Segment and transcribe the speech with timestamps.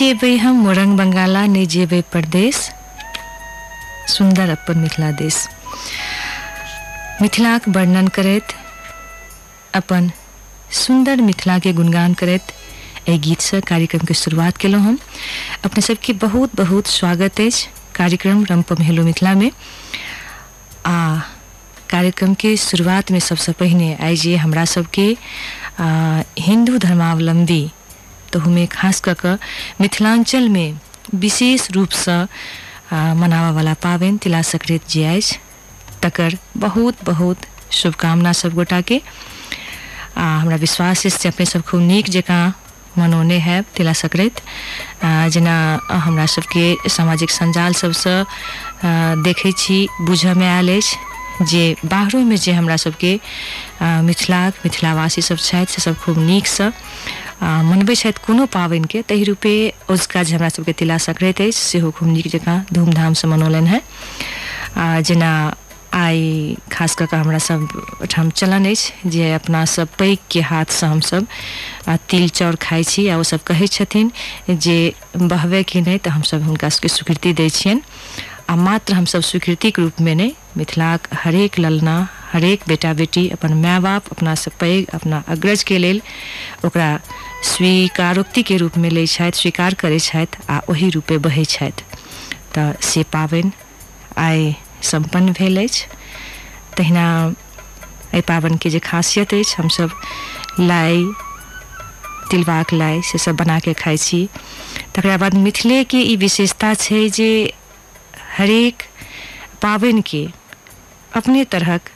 [0.00, 2.58] जेबै हम मोरंग बंगाला नहीं जेबै प्रदेश
[4.08, 5.36] सुंदर अपन मिथिला देश।
[7.22, 8.54] मिथिलाक वर्णन करैत
[9.80, 10.08] अपन
[10.78, 12.52] सुंदर मिथिला के गुणगान करैत
[13.08, 14.98] एहि गीतसँ कार्यक्रमके शुरुआत केलहुँ हम।
[15.64, 19.50] अपने सबके बहुत बहुत स्वागत अछि कार्यक्रम रमपम हेलो मिथिलामे।
[20.86, 20.96] आ
[21.90, 23.52] कार्यक्रम के शुरुआत में सबसे
[24.00, 25.12] आइ जे हमरा सबके
[25.80, 26.78] आ, हिंदू
[28.32, 29.36] तहुमे खास कऽ
[29.80, 30.78] मिथिलांचल में
[31.24, 32.18] विशेष रूपसँ
[32.92, 35.36] मनाबयवला पाबनि तिला संक्रांति जे अछि
[36.02, 37.38] तकर बहुत बहुत
[37.80, 39.00] शुभकामना सब गोटाके
[40.18, 42.44] आ हमरा विश्वास जे अपने सब खूब नीक जकाँ
[42.98, 44.42] मनौने हैब तिला संक्रांति।
[45.06, 45.54] आ, जेना
[46.04, 48.16] हमरा सबके सामाजिक संजाल सबसँ
[48.84, 50.80] आ, देखै छी बुझयमे आयल
[51.50, 53.12] जे बाहरोमे जे हमरा सबके
[53.82, 59.22] आ, मिथिलाक मिथिलावासी सब छथि से सब खूब नीकसँ आ, मनबै छथि कोनो पाबनिके ताहि
[59.24, 59.52] रूपे
[59.90, 63.80] ओजुका जे हमरा सबके तिला संक्रांति अछि सेहो खूब नीक जकाँ धूमधामसँ मनौलनि हेँ।
[64.76, 65.30] आ, जेना
[65.94, 67.60] आइ खास कऽ हमरा सब
[67.98, 71.26] ओहिठाम चलन अछि जे अपना सब पैघके हाथसँ हमसब
[71.88, 74.10] आ, तिल चाउर खाइ छी आ ओसब कहै छथिन
[74.50, 74.76] जे
[75.16, 77.48] बहबै कि नहि तऽ हमसब हुनका सबके स्वीकृति दै
[78.50, 81.96] आ मात्र हमसब स्वीकृतिके रूपमे नहि मिथिलाक हरेक ललना
[82.32, 86.00] हरेक बेटा बेटी अपन माय बाप अपना से पैघ अपना अग्रजके लेल
[86.64, 86.88] ओकरा
[87.42, 89.98] स्वीकारोक्तिके रूपमे लै छथि, स्वीकार करै
[90.46, 91.44] आ ओही रूपे बहै
[92.50, 93.50] तऽ से पाबनि
[94.18, 94.52] आइ
[94.84, 95.86] सम्पन्न भेल अछि।
[96.76, 97.04] तहिना
[98.12, 99.90] एहि पाबनिके जे खासियत अछि हमसब
[100.60, 101.04] लाइ,
[102.30, 104.28] तिलबाक लाइ से सब बनाके खाइ छी।
[104.94, 107.30] तकरा बाद मिथिलेके ई विशेषता छै जे
[108.30, 108.82] हरेक
[109.62, 110.24] पाबनिके
[111.12, 111.88] अपने तरहक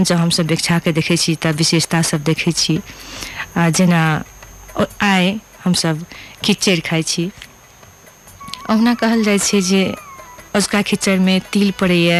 [0.00, 2.78] जब हमसब बेक्षाके देखै छी विशेषता सब देखै छी।
[3.56, 3.68] आ
[4.76, 6.04] जेना आइ हमसब
[6.44, 7.30] खिचड़ि खाइ छी।
[8.70, 9.82] ओहुना कहल जाइ छै जे
[10.54, 12.18] अजुका खिचड़िमे तिल पड़ैए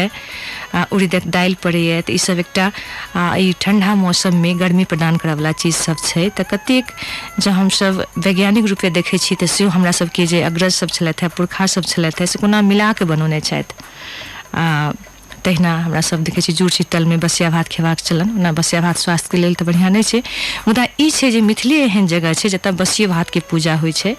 [0.75, 2.65] आ उड़ीदक दालि पड़ैए तऽ ईसब एकटा
[3.15, 6.85] आ, ई ठण्डा मौसममे गर्मी प्रदान करयवला चीज़ सब छै। तऽ कतेक
[7.39, 11.65] जँ हमसब वैज्ञानिक रूपे देखै छी तऽ सेहो सबके जे अग्रज सब छलथि हेँ पुरखा
[11.67, 13.73] सब छलथि हेँ से कोना मिला कऽ बनौने छथि।
[14.55, 14.91] आ
[15.45, 19.37] तहिना हमरा सब देखै छी जुड़ शीतलमे बसिया भात खेबाक चलन। ओना बसिया भात स्वास्थ्यके
[19.37, 20.21] लेल तऽ बढ़िआँ नहि छै।
[20.67, 24.15] मुदा ई छै जे मिथिले एहन जगह छै जतऽ बसिये भातके पूजा छै।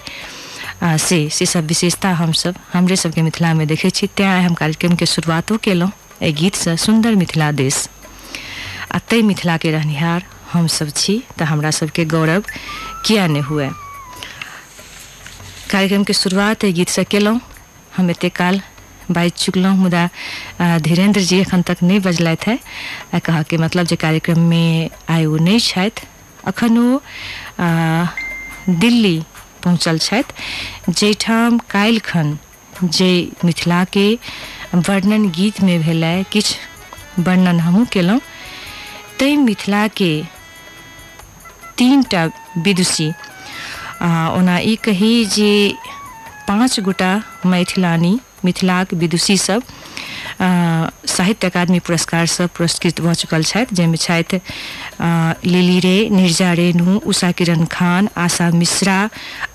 [0.83, 5.05] आ, से से सब विशेषता हमसब हमरे सबके मिथिलामे देखै छी। तेँ आइ हम कार्यक्रमके
[5.05, 7.87] शुरुआतो केलहुँ एहि गीतसँ सुन्दर मिथिला देश।
[8.91, 10.23] आ ताहि मिथिलाके रहनिहार
[10.53, 12.43] हमसब छी तऽ हमरा सबके गौरव
[13.05, 13.69] किया नहि हुए।
[15.71, 17.39] कार्यक्रमके शुरुआत एहि गीतसँ केलहुँ।
[17.97, 18.61] हम एतेक काल
[19.11, 20.03] बाजि चुकलहुँ, मुदा
[20.83, 26.07] धीरेन्द्र जी एखन तक नहि बजलथि है। कहऽके मतलब जे कार्यक्रममे आइ ओ नहि छथि,
[26.47, 26.75] अखन
[28.79, 29.17] दिल्ली
[29.63, 32.37] पहुँचल छथि जाहिठाम काल्हिखन
[32.83, 33.11] जे
[33.45, 34.07] मिथिलाके
[34.75, 38.19] वर्णन गीतमे भेलै, किछु वर्णन हमहूँ केलहुँ
[39.19, 40.11] ताहि मिथिलाके
[41.77, 42.25] तीन टा
[42.65, 43.09] विदुषी
[44.37, 45.51] ओना कही जे
[46.47, 47.11] पाँच गोटा
[47.45, 49.61] मैथिलानी मिथिलाक विदुषी सब
[51.07, 54.39] साहित्य अकादमी पुरस्कारसँ पुरस्कृत भऽ चुकल छथि
[55.45, 58.97] लिली रे, निर्जा रेणु उषा किरण खान, आशा मिश्रा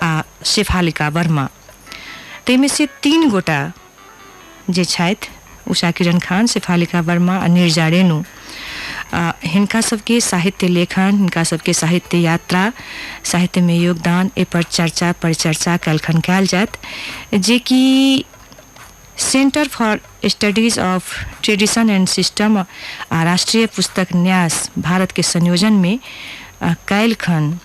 [0.02, 1.44] आ शेफालिका वर्मा।
[2.46, 3.60] ताहिमे से तीन गोटा
[4.70, 4.84] जे
[5.70, 8.22] उषा किरण खान, शेफालिका वर्मा आ निर्जा रेणु
[9.44, 12.72] हिनका सबके साहित्य लेखन, हिनका सबके साहित्य यात्रा,
[13.24, 16.76] साहित्यमे योगदान एहिपर चर्चा, परिचर्चा काल्हिखन कयल जायत
[19.18, 21.12] centre for studies of
[21.44, 22.58] tradition and system
[23.12, 25.98] राष्ट्रीय पुस्तक न्यास भारत के संयोजन में
[26.88, 27.58] कैल खन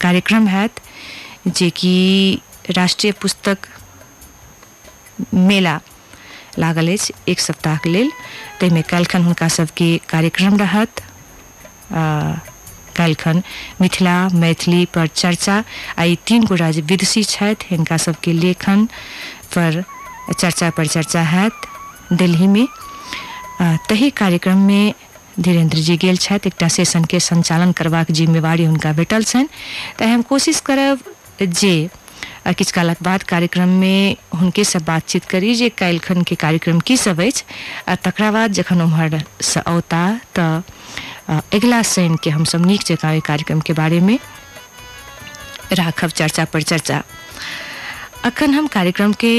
[0.00, 0.80] कार्यक्रम हैत
[1.48, 2.40] जे कि
[2.76, 3.66] राष्ट्रीय पुस्तक
[5.34, 5.80] मेला
[6.58, 8.10] लागल अछि एक सप्ताहके लेल।
[8.60, 11.02] ताहिमे काल्हिखन हुनका सबके कार्यक्रम रहत।
[12.96, 13.42] काल्हिखन
[13.80, 15.62] मिथिला, मैथिली पर चर्चा,
[15.98, 18.88] आ ई तीन गोटा जे विदुषी छथि लेखन
[19.54, 19.82] पर
[20.38, 21.66] चर्चा पर चर्चा हैत
[22.12, 22.66] दिल्लीमे
[23.88, 24.94] तही कार्यक्रम में
[25.40, 30.98] धीरेन्द्र जी गेल छथि, एकटा सेशनके संचालन करबाक जिम्मेवारी हुनका भेटल छनि। हम कोशिश करब
[31.42, 31.88] जे
[32.48, 33.96] किछु कालक बाद कार्यक्रममे
[34.40, 37.44] हुनके से बातचीत करी जे काल्हिखनके कार्यक्रम की सब अछि।
[37.88, 40.02] आ तकरा बाद जखन ओम्हरसँ औता
[40.34, 40.62] तऽ
[41.52, 44.18] अगिला शनिके हमसब नीक जकाँ ओहि कार्यक्रमके बारेमे
[45.72, 47.02] राखब, चर्चा पर चर्चा।
[48.26, 49.32] अखन हम कार्यक्रम के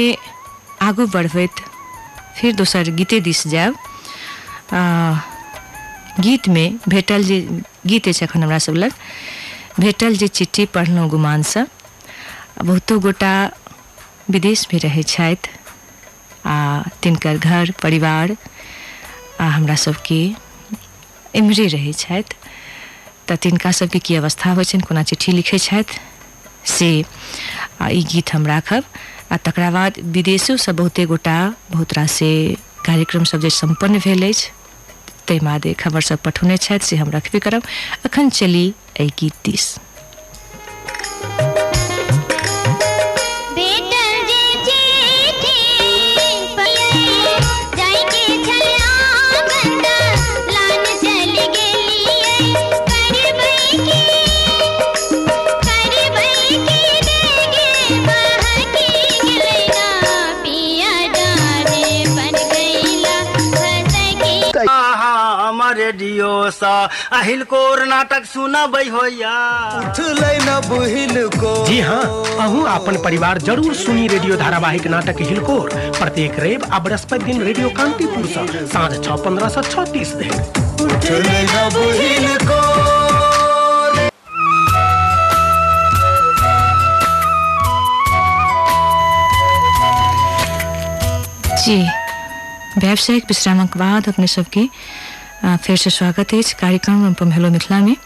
[0.82, 1.60] आगू बढ़बैत,
[2.36, 3.74] फिर दोसर गीते दिस जायब।
[6.20, 7.40] गीतमे भेटल जे,
[7.86, 8.92] गीत अछि एखन हमरा सब लग।
[9.80, 11.66] भेटल जे चिट्ठी पढ़लहुँ गुमानसँ।
[12.64, 13.34] बहुतो गोटा
[14.30, 15.48] विदेश में रहै छथि।
[16.46, 18.36] आ तिनकर घर, परिवार,
[19.40, 20.20] आ हमरा सबके
[21.36, 26.00] एम्हरे रहै छथि। तिनका सबके की अवस्था होइ छनि, कोना चिट्ठी लिखै छथि?
[26.68, 26.90] से
[27.82, 28.84] ई गीत हम राखब।
[29.32, 31.38] आ तकरा बाद विदेशोसँ बहुते गोटा
[31.70, 32.30] बहुत रासे
[32.86, 34.50] कार्यक्रम सब जे सम्पन्न भेल अछि
[35.28, 37.62] ताहि मादे खबर सब पठौने छथि से हम रखबे करब।
[38.04, 38.66] अखन चली
[39.00, 39.66] एहि गीत दिस।
[66.52, 69.32] अहिल कोर नाटक सुनबै होया
[69.78, 72.02] उठलै न बुहिल को जी हाँ
[72.46, 77.70] अहू अपन परिवार ज़रूर सुनी रेडियो धारावाहिक नाटक हिलकोर प्रत्येक रवि आ बृहस्पति दिन रेडियो
[77.80, 80.32] कांतिपुर से साँझ छः पंद्रह से छः तीस दिन
[80.88, 82.62] उठलै न बुहिल को
[91.64, 91.76] जी
[92.80, 94.66] व्यावसायिक विश्रामक बाद अपने सबके
[95.44, 97.96] फेर से स्वागत अछि कार्यक्रम अनुपम हेलो मिथिला में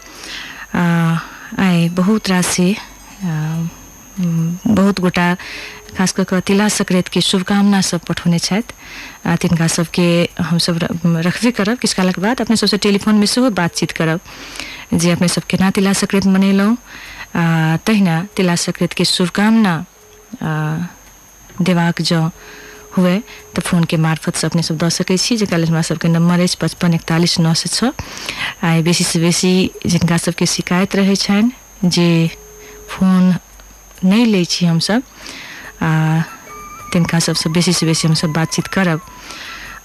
[0.75, 1.17] आ,
[1.63, 2.75] आइ बहुत राशि
[4.77, 5.27] बहुत गोटा
[5.97, 8.73] खास कऽ कऽ तिला संक्रांतिके शुभकामना सब पठौने छथि
[9.25, 10.07] आ, तिनका सबके
[10.49, 14.19] हमसब र- रखबे करब किछु कालक बाद अपने सबसँ टेलीफोनमे सेहो बातचीत करब
[14.93, 16.77] जे अपने सब केना तिला संक्रांति मनेलहुँ
[17.85, 19.73] तहिना तिला संक्रांतिके शुभकामना
[21.61, 22.21] देबाक जँ
[22.97, 23.17] हुए
[23.55, 26.57] तऽ फोनके मार्फत से अपने सब दऽ सकै छी जेकरा लेल हमरा सबके नम्बर अछि
[26.61, 27.89] पचपन एकतालीस नओ सए छओ
[28.63, 29.53] आ बेसी से बेसी
[29.85, 32.07] जिनका सबके शिकायत रहै छनि जे
[32.89, 33.33] फ़ोन
[34.05, 35.01] नहि लै छी हमसब
[35.83, 35.91] आ
[37.19, 38.99] सबसँ बेसी से बेसी हमसब बातचीत करब।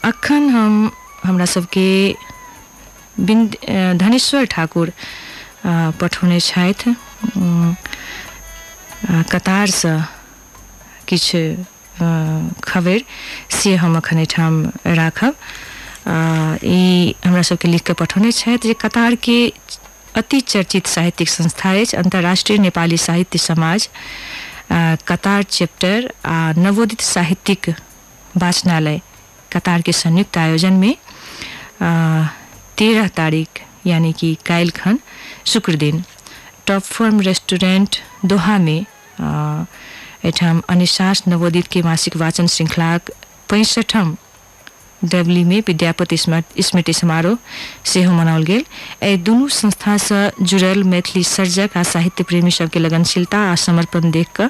[0.05, 0.91] अखन हम
[1.25, 1.87] हमरा सबके
[3.21, 3.57] बिन्द
[3.99, 4.93] धनेश्वर ठाकुर
[6.01, 6.39] पठौने
[9.09, 9.97] अ, कतारसँ
[11.09, 11.39] किछु
[12.65, 13.05] खबरि
[13.63, 15.35] से हम अखन एहिठाम राखब।
[16.65, 19.39] ई हमरा सबके लिख कऽ पठौने छथि जे कतारके
[20.17, 23.89] अति चर्चित साहित्यिक संस्था अछि अंतर्राष्ट्रीय नेपाली साहित्य समाज।
[25.09, 27.69] कतार चैप्टर आ नवोदित साहित्यिक
[28.43, 29.01] वाचनालय
[29.53, 30.95] कतार के संयुक्त आयोजन में
[32.79, 34.99] तेरह तारीख यानी कि काल्हि खन
[35.53, 36.03] शुक्र दिन
[36.67, 39.65] टॉप फॉर्म रेस्टोरेंट दोहा में अ,
[40.29, 43.11] एहिठाम अनिशास नवोदित के मासिक वाचन श्रृंखलाक
[43.49, 44.17] पैंसठम
[45.05, 47.39] डबली में विद्यापति स्मृति समारोह
[47.87, 48.65] सेहो मनाओल गेल।
[49.03, 54.41] एहि दुनू संस्थासँ जुड़ल मैथिली सर्जक आ साहित्य प्रेमी सबके लगनशीलता आ समर्पण देख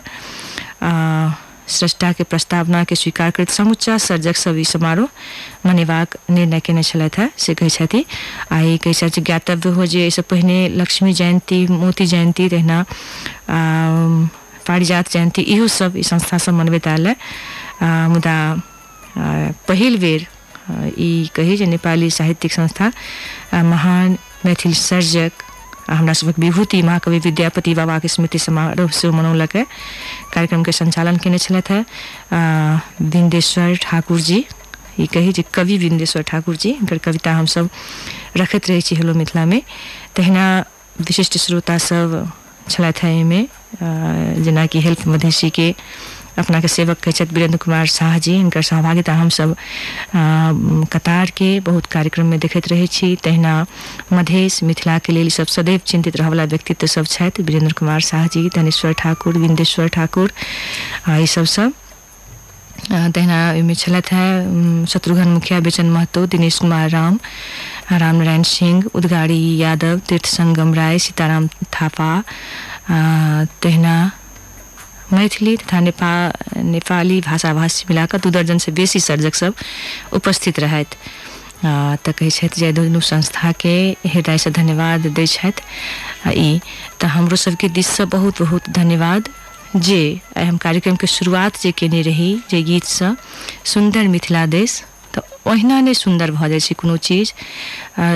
[2.16, 5.08] के प्रस्तावना के स्वीकार करैत समूचा सर्जक सब ई समारोह
[5.68, 8.04] मनेबाक निर्णय केने से कहै छथि।
[8.52, 12.78] आ ई छथि ज्ञातव्य हो जे एहिसँ पहिने लक्ष्मी जयंती मोती जयंती तहिना
[14.68, 17.16] पारिजात जयंती इहो सब ई संस्था सब मनबैत आयल है
[18.14, 18.36] मुदा
[19.68, 20.26] पहिल बेर
[20.98, 22.92] ई कही जे नेपाली साहित्यिक संस्था
[23.72, 25.32] महान मैथिल सर्जक
[25.90, 29.64] हमरा विभूति महाकवि विद्यापति बाबाके स्मृति समारोह सेहो मनौलक। है
[30.34, 34.44] कार्यक्रम के संचालन केने है। आ, बिन्देश्वर ठाकुर जी
[35.00, 37.70] ई कही जे कवि बिन्देश्वर ठाकुर जी हिनकर कविता हमसब
[38.36, 39.62] रखैत रहै हेलो मिथिला में
[40.16, 40.44] तहिना
[41.08, 42.32] विशिष्ट श्रोता सब
[42.68, 43.86] छलथि है एहिमे। आ,
[44.44, 45.74] जेनाकि हेल्प मधेसी के
[46.38, 49.14] अपना के सेवक कहै छथि वीरेंद्र कुमार शाह जी हिनकर सहभागिता
[50.92, 53.54] कतार के बहुत कार्यक्रम में देखैत रहै छी। तहिना
[54.12, 58.26] मधेश मिथिला के लेल ई सब सदैव चिंतित रहवला व्यक्तित्व सब छथि वीरेंद्र कुमार शाह
[58.32, 60.32] जी धनेश्वर ठाकुर बिंदेश्वर ठाकुर
[61.10, 61.72] ई सब सब।
[62.88, 63.38] तहिना
[64.12, 67.18] है शत्रुघ्न मुखिया बेचन महतो दिनेश कुमार राम
[67.90, 72.10] राम नारायण सिंह उद्गारी यादव तीर्थ संगम राय सीताराम थापा
[73.62, 73.94] तहिना
[75.12, 76.10] मैथिली तथा नेपा
[76.68, 79.54] नेपाली भाषाभाषी मिलाकर दू दर्जन से बेसी सर्जक सब
[80.20, 80.96] उपस्थित रहथि
[81.64, 83.74] आ, तऽ कहै छथि जे दुनू संस्थाके
[84.06, 85.62] हृदयसँ धन्यवाद दै छथि।
[86.26, 86.60] आ ई
[87.00, 89.28] तऽ हमरो सबके दिससँ बहुत बहुत धन्यवाद
[89.76, 90.00] जे
[90.36, 93.16] हम कार्यक्रमके शुरुआत जे केने रही जे गीतसँ
[93.72, 94.82] सुन्दर मिथिला देश
[95.18, 97.32] तऽ ओहिना नहि सुन्दर भऽ जाइ छै कोनो चीज़।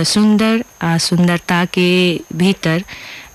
[0.07, 1.89] सुन्दर आ सुन्दरताके
[2.37, 2.85] भीतर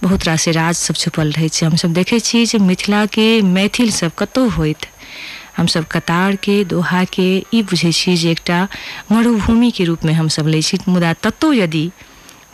[0.04, 4.48] बहुत रास राज सब छुपल रहै छै। हमसब देखै छी जे मिथिलाके मैथिल सब कतौ
[4.52, 4.86] होइत।
[5.58, 8.60] हमसब कतारके, दोहाके, ई बुझै छी जे एकटा
[9.12, 11.86] मरुभूमिके रूपमे हमसब लै छी। मुदा ततौ यदि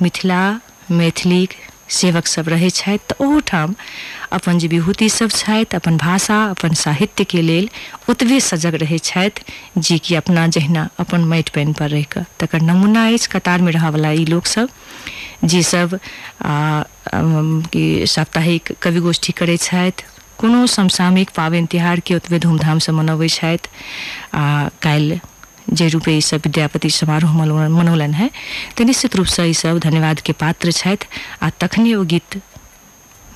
[0.01, 0.41] मिथिला
[0.93, 1.41] मैथिली
[1.93, 3.15] सेवक सब रहै छथि
[4.33, 5.29] अपन जे विभूति सब
[5.75, 7.69] अपन भाषा, अपन साहित्य के लेल
[8.09, 9.43] ओतबे सजग रहै छथि,
[9.77, 14.11] जे कि अपना जहिना अपन माटि पानि पर रहि कऽ। तकर नमूना अछि कतारमे रहयवला
[14.11, 14.69] ई लोकसभ
[15.45, 15.99] जे सब
[17.73, 20.03] कि साप्ताहिक कवि गोष्ठी करै छथि,
[20.39, 23.69] कोनो समसामयिक पाबनि तिहारके ओतबे धूमधामसँ मनबै छथि,
[24.33, 25.19] आ, काल्हि
[25.89, 28.29] रूपे सब विद्यापति समारोह मनौ- मनौलनि हैं
[28.77, 31.07] तऽ निश्चित रूपसँ ई सब धन्यवादके पात्र छथि।
[31.41, 32.41] आ तखने ओ गीत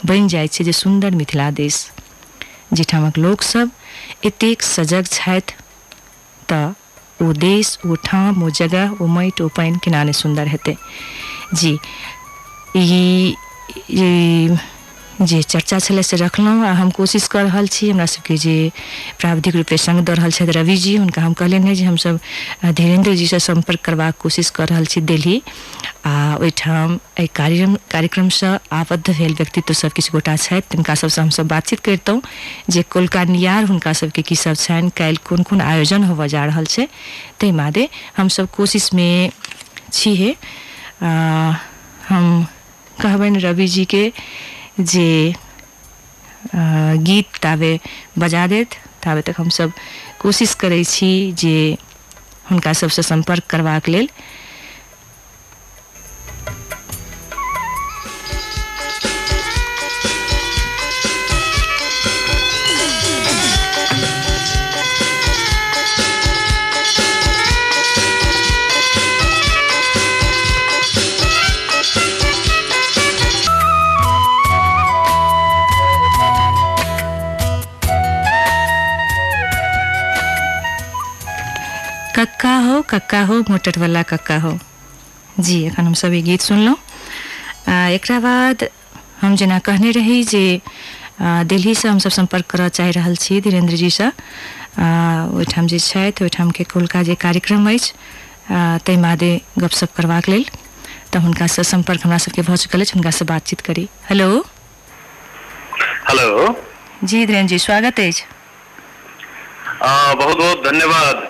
[0.05, 0.71] बनि जाइ छै जे
[1.13, 1.75] मिथिला देश
[2.73, 3.71] जाहिठामक लोकसभ
[4.25, 5.53] एतेक सजग छथि।
[6.49, 6.73] तऽ
[7.19, 10.75] ओ देश, ओ ठाम, ओ जगह, ओ माटि, ओ पानि केना नहि सुन्दर हेतै।
[11.55, 11.73] जी
[12.77, 14.57] ई
[15.21, 18.55] जे चर्चा छलै से रखलहुँ आ हम कोशिश कऽ रहल छी हमरा सबके जे
[19.19, 22.19] प्राविधिक रूपे संग दऽ रहल छथि रवि जी हुनका हम कहलियनि हैं जे हमसब
[22.63, 25.41] अ, धीरेन्द्र जीसँ सम्पर्क करबाक कोशिश कऽ रहल छी दिल्ली
[26.05, 31.47] आ ओहिठाम एहि कार्यक्रम कार्यक्रमसँ आबद्ध भेल व्यक्तित्व सब किछु गोटा छथि तिनका सबसँ हमसब
[31.47, 32.21] बातचीत करितहुँ
[32.69, 36.65] जे कोलका नियार हुनका सबके की सब छनि काल्हि कोन कोन आयोजन होबऽ जा रहल
[36.75, 36.85] छै
[37.41, 39.09] ताहि मादे हमसब कोशिशमे
[39.93, 40.31] छी हे
[41.01, 41.09] आ,
[42.09, 42.45] हम
[43.01, 44.03] कहबनि रवि जी के
[44.79, 45.33] जे
[47.01, 47.71] गीत ताबे
[48.19, 48.69] बजा देत,
[49.03, 49.71] ताबे तक हमसब
[50.21, 51.55] कोशिश करै छी जे
[52.49, 54.07] हुनका सबसे सम्पर्क करबाक लेल
[82.97, 84.57] कक्का हो मोटर वाला कक्का हो।
[85.39, 86.77] जी एखन हम सब ई गीत सुनलहुँ
[87.93, 88.67] एक बाद
[89.21, 90.43] हम जेना कहने रही जे
[91.21, 94.09] आ, दिल्लीसँ हमसब सम्पर्क करऽ चाहि रहल छी धीरेन्द्र जीसँ
[95.33, 97.93] ओहिठाम जे छथि ओहिठामके कोलका जे कार्यक्रम अछि
[98.49, 100.45] ताहि मादे गपशप करबाक लेल।
[101.13, 104.29] तऽ हुनकासँ सम्पर्क हमरा सबके भऽ चुकल अछि हुनकासँ बातचीत करी। हेलो।
[106.09, 106.47] हेलो।
[107.03, 108.23] जी धीरेन्द्र जी स्वागत अछि।
[110.13, 111.27] बहुत बहुत धन्यवाद।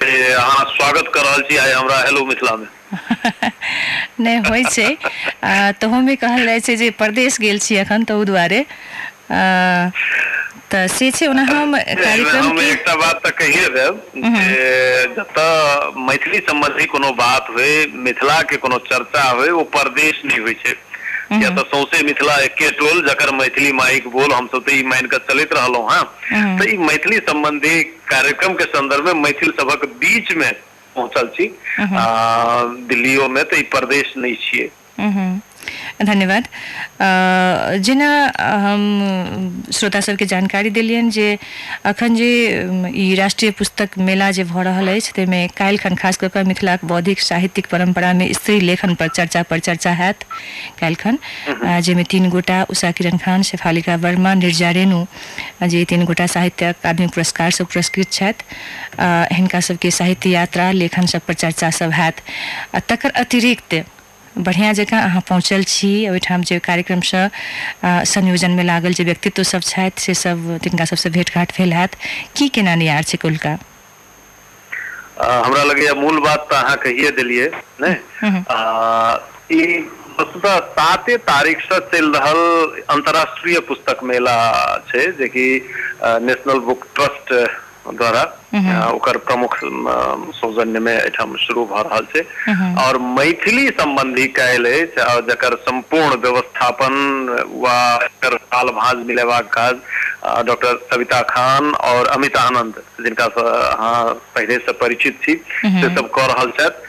[0.00, 2.66] अहाँ स्वागत कर रहल छी आइ हमरा हेलो मिथिला में।
[4.20, 4.86] नहि होइ छै।
[5.44, 8.60] आ, तहूमे कहल जाइ छै जे परदेश गेल छी एखन तऽ ओ दुआरे।
[9.32, 9.90] आ,
[10.90, 14.02] से छै ओना हम कार्यक्रम हम एकटा बात तऽ कहिए देब
[14.36, 14.58] जे
[15.16, 20.54] जतऽ मैथिली संबंधी कोनो बात होय मिथिला के कोनो चर्चा होय ओ परदेश नहीं होइ
[20.56, 20.74] छै।
[21.32, 25.18] या तो सौसे मिथिला एके टोल जकर मैथिली माइक बोल हम सब ई मान के
[25.32, 26.02] चलित रहलहुँ हाँ।
[26.58, 27.82] तो मैथिली संबंधी
[28.12, 30.50] कार्यक्रम के संदर्भ में मैथिल सबक बीच में
[30.96, 31.46] पहुंचल छी।
[31.80, 32.64] आ,
[33.28, 34.34] में तो प्रदेश परदेश नहीं
[35.00, 35.40] मह्म।
[36.04, 36.44] धन्यवाद।
[37.84, 38.10] जेना
[38.64, 41.28] हम श्रोता सबके जानकारी देलियनि जे
[41.86, 42.30] अखन जे
[42.94, 47.20] ई राष्ट्रीय पुस्तक मेला जे भऽ रहल अछि ताहिमे खन खास कऽ कऽ मिथिलाक बौद्धिक
[47.20, 50.24] साहित्यिक परम्परामे स्त्री लेखन पर चर्चा पर चर्चा हैत
[50.80, 55.04] काल्हि खन। अ, जाहिमे तीन गोटा उषा किरण खान शेफालिका वर्मा निर्जा रेणु
[55.68, 58.44] जे तीन गोटा साहित्य अकादमी पुरस्कार सँ पुरस्कृत छथि।
[59.34, 62.20] हिनका सबके साहित्य यात्रा लेखन सब पर चर्चा सब हैत।
[62.74, 63.74] आ तकर अतिरिक्त
[64.38, 67.16] बढ़िया जकाँ अहाँ पहुँचल छी ओहिठाम जे कार्यक्रमसँ
[67.84, 71.94] अ, संयोजनमे लागल जे व्यक्तित्व सब छथि से सब तिनका सबसँ भेँट घाट भेल हैत।
[72.36, 73.56] की केना नियार छै कोलका?
[75.20, 77.50] हमरा लगैया मूल बात तऽ अहाँ कहिए देलियै
[77.82, 77.90] ने?
[78.50, 79.18] आ,
[79.52, 79.62] ई
[80.20, 84.36] वस्तुतः साते तारीख से चलि रहल अंतर्राष्ट्रीय पुस्तक मेला
[84.88, 85.44] छै जेकि
[86.28, 87.32] नेशनल बुक ट्रस्ट
[87.88, 92.22] द्वारा आ, ओकर प्रमुख म, सौजन्य में एहिठाम शुरू भऽ रहल छै।
[92.84, 96.94] और मैथिली अछि और जकर संपूर्ण व्यवस्थापन
[97.62, 99.76] वा एकर ताल भांज मिलेबाक काज
[100.46, 104.04] डॉक्टर सविता खान और अमित आनंद जिनका अहाँ
[104.36, 105.34] पहले से परिचित छी
[105.80, 106.88] से सब कऽ रहल छथि।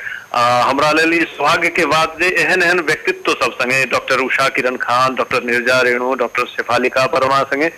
[0.67, 4.75] हमरा लेल ई सौभाग्य के बात जे एहन एहन व्यक्तित्व सब संगे doctor Usha Kiran
[4.83, 7.71] Khan doctor Nirja Renu doctor Shefalika Verma संगे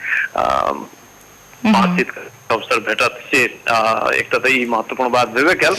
[1.65, 3.39] बातचीत के अवसर भेटत से
[3.71, 5.71] आ, एकटा तऽ ई महत्वपूर्ण बात भेबे तकर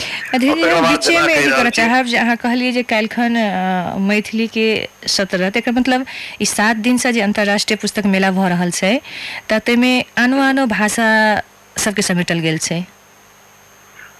[0.80, 3.36] बाद बीचे में ई रहल चाहब जे अहाँ कहलियै जे काल्हिखन
[4.08, 4.66] मैथिली के
[5.16, 6.06] सत्रह तऽ मतलब
[6.42, 8.92] ई सात दिनसँ जे अंतर्राष्ट्रीय पुस्तक मेला भऽ रहल छै
[9.50, 9.92] तऽ ताहिमे
[10.24, 11.06] आनो आनो भाषा
[11.76, 12.80] सबके समेटल गेल छै।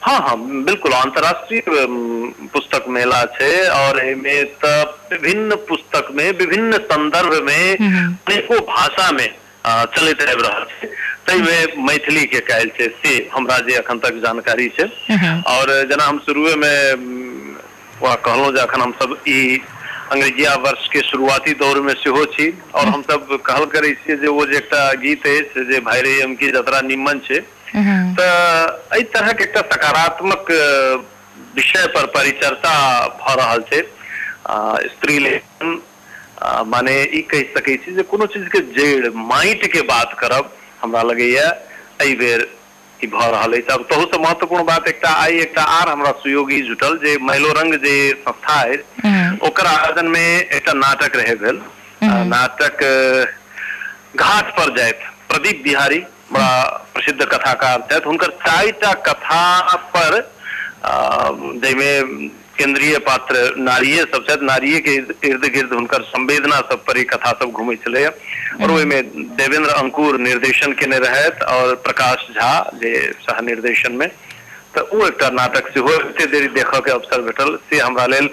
[0.04, 1.62] हाँ हाँ बिल्कुल अंतर्राष्ट्रीय
[2.54, 4.00] पुस्तक मेला छै और
[4.64, 4.82] तऽ
[5.12, 9.26] विभिन्न पुस्तक में विभिन्न संदर्भ में अनेको भाषा में
[9.66, 10.88] चलैत आबि रहल छै।
[11.26, 14.84] ताहिमे मैथिली के काल्हि छै से हमरा जे अखन तक जानकारी छै।
[15.54, 16.76] और जेना हम शुरुए में
[18.02, 19.58] वहाँ कहलहुँ जे अखन हमसब ई
[20.12, 24.44] अंग्रेजिया वर्ष के शुरुआती दौर में सेहो छी और हम सब कहल करै जे ओ
[24.52, 27.40] जे एकटा गीत अछि जे भाई रे हम की जतरा निमन छै
[27.74, 30.50] हम्म, तऽ एहि तरहक एकटा सकारात्मक
[31.56, 32.74] विषय पर परिचर्चा
[33.22, 33.82] भऽ रहल छै।
[34.92, 35.80] स्त्री लेखन
[36.74, 40.52] माने ई कहि सकै छी जे कोनो चीज़ के जड़ माटि के बात करब
[40.84, 41.48] हमरा लगैया
[42.02, 42.46] एहि बेर
[43.00, 46.60] ई भऽ रहल अछि। अब तहु से महत्वपूर्ण बात एकटा आइ एकटा आर हमरा सहयोगी
[46.68, 47.94] जुटल जे महिलो रंग जे
[48.28, 51.60] संस्था अछि हम्म, ओकर आयोजन में एकटा नाटक रहे भेल।
[52.04, 52.82] नाटक
[54.16, 55.98] घाट पर जाइत प्रदीप बिहारी
[56.32, 56.62] बड़ा
[56.94, 59.42] प्रसिद्ध कथाकार छथि। हुनकर चारिटा कथा
[59.96, 60.20] पर
[60.84, 61.92] जाहिमे
[62.58, 64.94] केंद्रीय पात्र नारिये सब छथि नारिये के
[65.28, 68.11] इर्द गिर्द हुनकर संवेदना सब पर ई कथा सब घूमै छलैया
[68.62, 69.00] और ओहिमे
[69.40, 72.94] देवेंद्र अंकुर निर्देशन केने रहथि और प्रकाश झा जे
[73.26, 74.08] सह निर्देशन में।
[74.76, 78.28] तऽ ओ एकटा नाटक सेहो एते देरी देखऽ के अवसर भेटल से हमरा लेल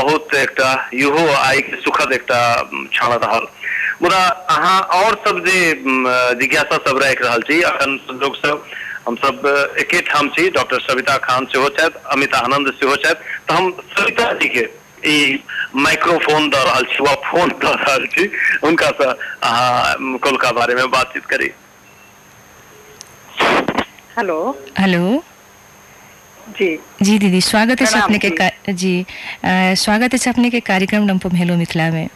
[0.00, 3.46] बहुत एकटा इहो आइ के सुखद एकटा उम, क्षण रहल।
[4.02, 4.18] मुदा
[4.56, 5.60] अहाँ और सब जे
[6.40, 8.64] जिज्ञासा सब राखि रहल छी अखन संजोग सब
[9.08, 9.46] हमसब
[9.80, 13.14] एके ठाम छी डॉक्टर सविता खान सेहो छथि अमिता आनंद सेहो छथि।
[13.48, 14.66] तऽ हम सविता जी के
[15.06, 15.38] ई
[15.86, 18.24] माइक्रोफोन दऽ रहल छी वा फ़ोन दऽ रहल छी
[18.64, 19.10] हुनकासँ
[19.42, 21.50] अहाँ कोलका बारे में बातचीत करी।
[24.18, 24.38] हेलो।
[24.78, 25.22] हेलो।
[26.58, 26.68] जी।
[27.02, 28.92] जी दीदी स्वागत है अपने के जी।
[29.44, 32.08] अ, स्वागत है अपने के कार्यक्रम डम्पम हेलो मिथिला में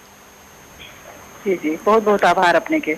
[1.44, 2.94] जी जी बहुत बहुत आभार अपने के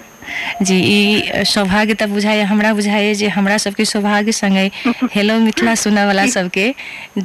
[0.62, 4.70] जी ई सौभाग्य तऽ बुझाइए हमरा बुझाइए जे हमरा सबके सौभाग्य संगे
[5.14, 6.66] हेलो मिथिला सुनऽ वाला सबके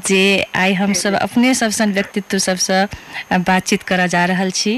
[0.08, 0.22] जे
[0.56, 2.88] आइ हम सब अपने सब सन व्यक्तित्व सबसँ
[3.48, 4.74] बातचीत करऽ जा रहल छी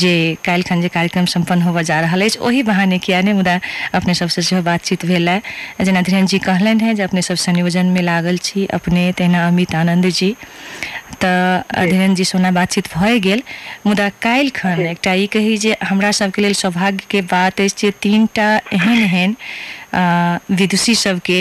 [0.00, 0.14] जे
[0.44, 3.58] काल्हि खन जे कार्यक्रम सम्पन्न होबऽ जा रहल अछि ओहि बहाने किया नहि मुदा
[3.94, 5.40] अपने सबसँ सेहो बातचीत भेल है
[5.84, 9.74] जेना धीरेन्द्र जी कहलनि है जे अपने सब संयोजन में लागल छी अपने तहिना अमित
[9.74, 10.34] आनंद जी
[11.20, 13.42] तऽ धीरेन्द्र जी सोना बातचीत भए गेल।
[13.86, 17.90] मुदा कल खन एकटा ई कही जे हमरा सबके लेल सौभाग्य के बात अछि जे
[18.02, 19.36] तीनटा एहन एहन
[20.52, 21.40] विदुषी सबके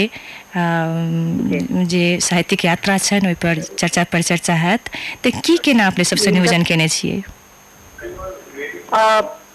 [1.88, 4.89] जे। साहित्यिक यात्रा छनि ओहि पर चर्चा परिचर्चा हैत
[5.23, 7.21] तऽ की केना अपने सबसे संयोजन केने छियै?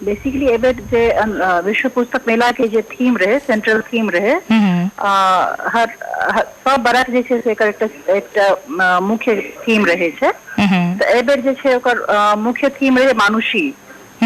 [0.04, 4.32] बेसिकली एबे जे अन- अ, विश्व पुस्तक मेला के जे थीम रहे सेंट्रल थीम रहे
[4.50, 5.10] हम्म, अ,
[5.74, 5.88] हर
[6.34, 7.68] हर- सब बरख जे छै से एकर
[8.16, 9.34] एकटा अ, मुख्य
[9.66, 10.30] थीम रहे छै।
[10.60, 12.04] हम्म, तऽ बेर जे छै ओकर
[12.38, 13.66] मुख्य थीम रहे मानुषी।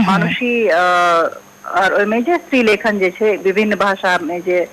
[0.06, 4.64] मानुषी और ओहिमे जे स्त्री लेखन जे छै विभिन्न भाषा में जे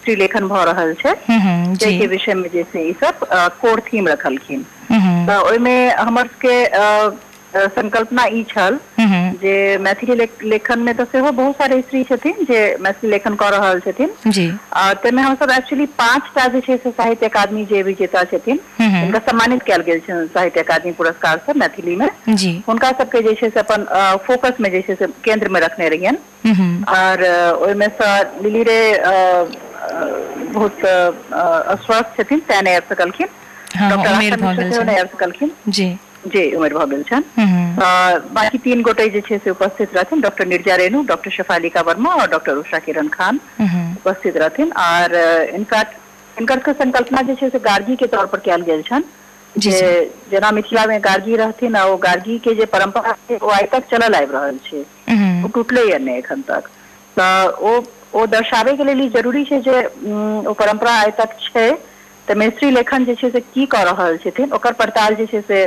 [0.00, 3.24] स्त्री लेखन भऽ रहल छै हम्म, जाहि के विषय में जे छै ई सब
[3.60, 4.62] कोर थीम रखलखिन।
[5.26, 6.56] तऽ ओहिमे हमर सबके
[7.56, 8.78] संकल्पना ई छल
[9.42, 13.50] जे मैथिली लेख- लेखन में तऽ सेहो बहुत सारे स्त्री छथिन जे मैथिली लेखन कऽ
[13.50, 17.82] रहल छथिन। जी। आ, ताहिमे हमसब एक्चुअली पाँच टा जे छै से साहित्य अकादमी जे
[17.82, 22.90] विजेता छथिन हुनका सम्मानित कयल गेल छनि साहित्य अकादमी पुरस्कार से मैथिली में जी। हुनका
[22.98, 23.84] सबके जे छै से अपन
[24.26, 26.18] फोकस में जे छै से केंद्र में रखने रहियन।
[26.96, 28.80] और अ, ओहिमे सँ लिली रे
[30.54, 33.28] बहुत अस्वस्थ छथिन तें नहि आबि सकलखिन
[33.76, 34.10] हाँ डॉक्टर
[35.00, 35.86] आबि सकलखिन जी।
[36.26, 36.42] जी
[37.36, 42.14] हम्म, अ, बाकी तीन गोटे जे से उपस्थित रहथिन डॉक्टर निर्जा रेणु डॉक्टर शफालिका वर्मा
[42.14, 45.14] और डॉक्टर उषा किरण खान हम्म, उपस्थित रहथिन। और
[45.54, 49.04] इनफैक्ट के संकल्पना जे छै से गार्गी के तौर पर कयल गेल छनि।
[49.54, 53.48] जी, जे जेना मिथिला में गार्गी रहथिन आ ओ गार्गी के जे परंपरा छै ओ
[53.50, 56.68] आइ तक चलल आबि रहल छै। हम्म, ओ टूटलैया नहि एखन तक।
[57.16, 57.72] तऽ ओ
[58.14, 59.76] ओ दर्शाबै के लेल ई ज़रूरी छै जे
[60.46, 61.68] ओ परंपरा आइ तक छै।
[62.28, 65.64] तऽ मैत्री लेखन जे छै से की कऽ रहल छथिन ओकर पड़ताल जे छै से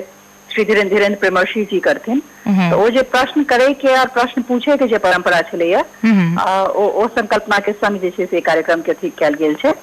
[0.55, 4.41] श्री धीरेन्द्र धीरेन्द्र प्रेमर्षि जी करथिन। हम्म, तऽ ओ जे प्रश्न करे के और प्रश्न
[4.47, 6.37] पूछे के जे परंपरा छलैया हम्म,
[6.81, 9.73] ओ ओ संकल्पना के संग जे छै से कार्यक्रम के अथी कयल गेल छै।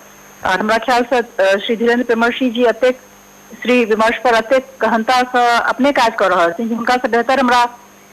[0.51, 1.21] और हमरा ख्याल से
[1.67, 3.01] श्री धीरेन्द्र प्रेमर्षि जी एतेक
[3.63, 7.41] श्री विमर्श पर एतेक गहनता से अपने काज कऽ रहल छथिन जे हुनका से बेहतर
[7.41, 7.65] हमरा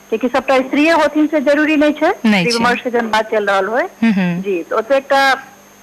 [0.10, 3.82] कियाकि सबटा स्त्रीए होथिन से ज़रूरी नहीं है श्री विमर्श के जहन बात चल रहा
[4.04, 5.22] हम्म, जी तो ओते एकटा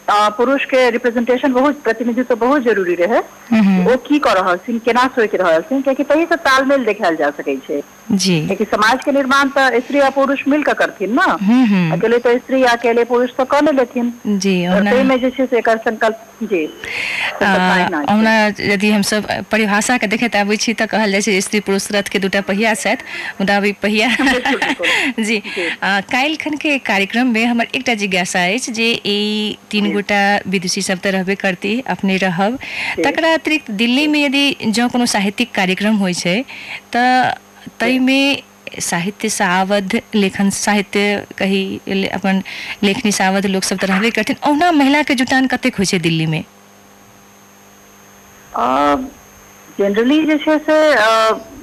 [0.09, 3.21] पुरुष के रिप्रेजेंटेशन बहुत प्रतिनिधित्व बहुत ज़रूरी रहे।
[3.53, 7.31] हम्म, ओ की रहल छथिन केना सोचि रहल छथिन कियाकि तही से तालमेल देखायल जा
[7.31, 11.25] सकै छै। जी। कियाकि समाज के निर्माण तऽ स्त्री आ पुरुष मिल कऽ करथिन ना।
[11.43, 15.19] हम्म, हम्म, अकेले तो स्त्री या अकेले पुरुष तो नहि लेथिन। जी और ओना ताहिमे
[15.19, 16.65] जे छै से एकर संकल्प जी।
[18.13, 22.09] ओना यदि हमसब परिभाषा के देखैत आबै छी तऽ कहल जाइ छै स्त्री पुरुष रथ
[22.09, 23.05] के दूटा पहिया छथि।
[23.41, 24.09] मुदा अभी पहिया।
[25.19, 25.39] जी।
[25.83, 31.11] काल्हि खन के कार्यक्रम में हमर एकटा जिज्ञासा अछि जे ई तीन गोटा विदुषी तऽ
[31.11, 32.59] रहबे करती अपने रहब।
[33.05, 36.37] तकरा अतिरिक्त दिल्ली में यदि जँ कोनो साहित्यिक कार्यक्रम होइ छै
[36.93, 38.19] ताहिमे
[38.81, 42.43] साहित्य से आवद्ध लेखन साहित्य कही ले- अपन
[42.83, 43.79] लेखनी से आवद्ध लोक सब
[44.13, 46.43] करथिन। ओना महिला के जुटान कतेक होइ छै दिल्ली में?
[49.79, 50.77] जनरली जे छै से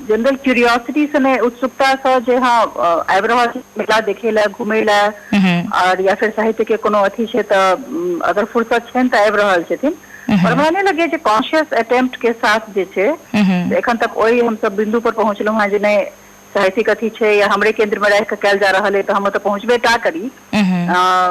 [0.04, 2.64] जनरल क्यूरियोसिटी से ने उत्सुकता से जे हाँ
[3.12, 5.00] रहल मेला देखे ला घूमे ला
[5.82, 7.76] और या फिर साहित्य के कोनो अथी छै तऽ
[8.26, 9.92] अगर फुर्सत छनि तऽ आबि रहल छथिन
[10.34, 14.40] पर हमरा नहि लगे जे कॉन्शियस अटेम्प्ट के साथ जे छै हम्म, एखन तक ओहि
[14.42, 16.04] हमसब बिंदु पर पहुंचलहुँ हैं जे नहि
[16.54, 19.30] साहित्यिक अथी छै या हमरे केंद्र में रह के कयल जा रहा है तऽ हम
[19.30, 20.30] तऽ पहुंचबे टा करी।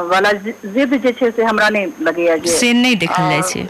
[0.09, 3.67] वाला जिद जे छै से हमरा नहि लगैया जे से नहि देखल जाइ छै।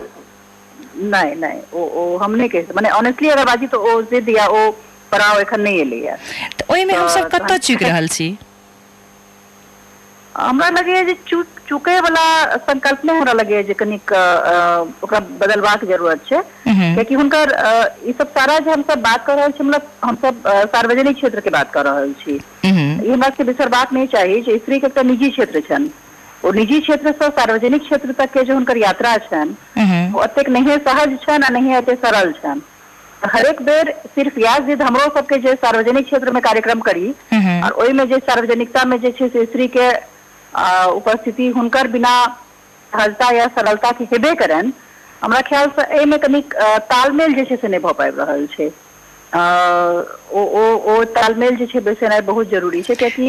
[1.05, 4.47] नहीं नहीं ओ ओ हम नहीं कह माने ऑनेस्टली अगर बाजी तो ओ जिद या
[4.49, 4.71] ओ
[5.13, 6.17] पड़ाव एखन नहीं एलैया।
[6.59, 8.37] तऽ ओहिमे हमसब तऽ- कतऽ चूकि रहल छी?
[10.37, 11.15] हमरा लगैया जे
[11.69, 12.25] चूक वाला
[12.69, 14.13] संकल्प में हमरा लगैया जे कनिक
[15.05, 17.53] ओकरा बदलबाक ज़रूरत छै। हम्म, कियाकि हुनकर
[18.09, 20.43] ई सब सारा जे हम सब बात कर रहल छी मतलब हम सब
[20.75, 24.57] सार्वजनिक क्षेत्र के बात कर रहल छी। हम्म, ई हमरा सबके बिसरबाक नहीं चाही जे
[24.59, 25.91] स्त्री के एकटा निजी क्षेत्र छनि।
[26.45, 30.49] ओ निजी क्षेत्र से सार्वजनिक क्षेत्र तक के जो हुनकर यात्रा छनि हम्म, ओ ओतेक
[30.59, 32.61] नहिए सहज छनि आ नहिए एते सरल छनि।
[33.23, 37.11] हरेक बेर सिर्फ़ इएह जिद हमरो सबके जे सार्वजनिक क्षेत्र में कार्यक्रम करी
[37.65, 39.89] और ओहिमे जे सार्वजनिकता में जे छै से स्त्री के
[40.97, 42.15] उपस्थिति हुनकर बिना
[42.93, 44.73] सहजता या सरलता के हेबे करनि
[45.25, 46.55] हमरा ख्याल से एहिमे कनिक
[46.93, 48.71] तालमेल जे छै से नहि भऽ पाबि रहल छै।
[49.33, 53.29] ओ ओ ओ तालमेल जे छै बैसेनाइ बहुत ज़रूरी छै कियाकि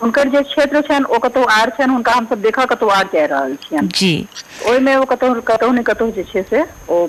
[0.00, 3.56] हुनकर जे क्षेत्र छनि ओ कतहु आर छनि हुनका हमसब देखऽ कतहु आर जा रहल
[3.62, 4.12] छियनि। जी।
[4.68, 7.06] ओहिमे ओ कतहु कतहु ने कतहु जे छै से ओ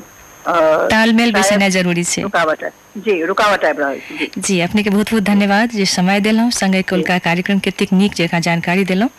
[1.70, 5.24] ज़रूरी छै। रुकावट है। जी रुकावट आबि रहल छै जी। जी अपने के बहुत बहुत
[5.24, 9.10] धन्यवाद। जे समय देलहुँ संगे कोलका कार्यक्रम के एतेक नीक जकाँ जानकारी देलहुँ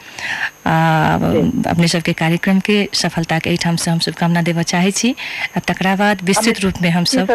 [0.66, 1.14] आ
[1.70, 5.14] अपने सबके कार्यक्रम के सफलता के एहिठाम से हम शुभकामना देबऽ चाहै छी।
[5.56, 7.30] आ तकरा बाद विस्तृत रूप में हम सब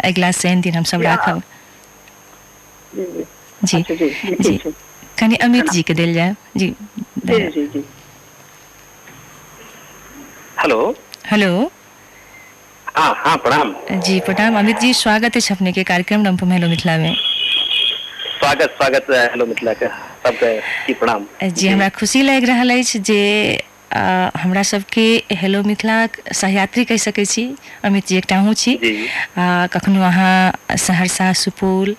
[0.00, 1.42] अगिला शनि दिन हम सब राखब।
[2.92, 3.28] जी जी।
[4.30, 4.70] अच्छा,
[5.18, 6.74] कनि अमित जी के देल जाए। जी
[7.24, 7.84] जी जी जी।
[10.58, 10.80] हेलो।
[11.26, 11.70] हेलो।
[12.96, 13.74] हाँ हाँ प्रणाम।
[14.04, 17.14] जी प्रणाम। अमित जी स्वागत है छपने के कार्यक्रम रंपम हेलो मिथिला में।
[18.38, 19.86] स्वागत स्वागत है हेलो मिथिला के
[20.24, 23.20] सबके की प्रणाम। जी हमरा खुशी लग रहा अछि जे
[23.92, 25.02] आ, हमरा सबके
[25.40, 25.96] हेलो मिथिला
[26.32, 27.44] सहयात्री कह सकै छी।
[27.84, 28.76] अमित जी एकटा हूँ छी।
[29.38, 31.94] कखनो अहाँ सहरसा सुपौल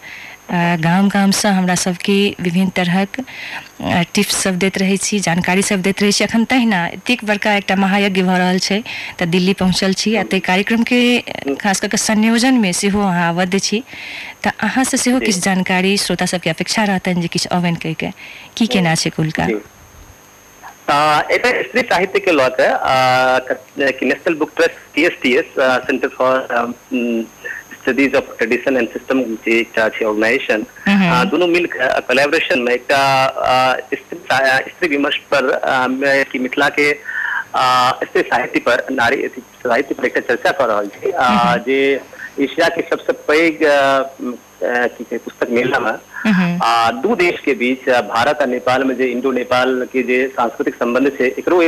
[0.79, 6.01] गाम गामसँ हमरा सबके विभिन्न तरहक आ, टिप्स सब दैत रहै छी जानकारी सब दैत
[6.01, 8.79] रहै छी। अखन तहिना एतेक बड़का एकटा महायज्ञ भऽ रहल छै
[9.17, 10.99] तऽ दिल्ली पहुँचल छी आ ताहि कार्यक्रमके
[11.57, 13.83] खास कऽ कऽ संयोजनमे सेहो अहाँ आबद्ध छी।
[14.43, 18.11] तऽ अहाँसँ सेहो किछु जानकारी श्रोता सबके अपेक्षा रहतनि जे किछु अवैन कहि के
[18.57, 19.49] की केना छै कुलका?
[21.27, 26.47] एटा स्त्री साहित्य के लऽ के national book trust T S T S centre for
[27.83, 30.65] studies of tradition and system organisation.
[31.29, 35.51] दुनू मिल कोलैबोरेशन में एकटा आ, स्त्री विमर्श पर
[36.39, 41.79] मिथिला के स्त्री साहित्य पर नारी साहित्य पर एक चर्चा कऽ रहा है आ, जे
[42.41, 43.57] एशिया के सबसे पैघ
[44.63, 45.91] पुस्तक मेला में
[46.25, 50.75] हम्म। दू देश के बीच भारत और नेपाल में जे इंडो नेपाल के जे सांस्कृतिक
[50.75, 51.59] संबंध छै एकरो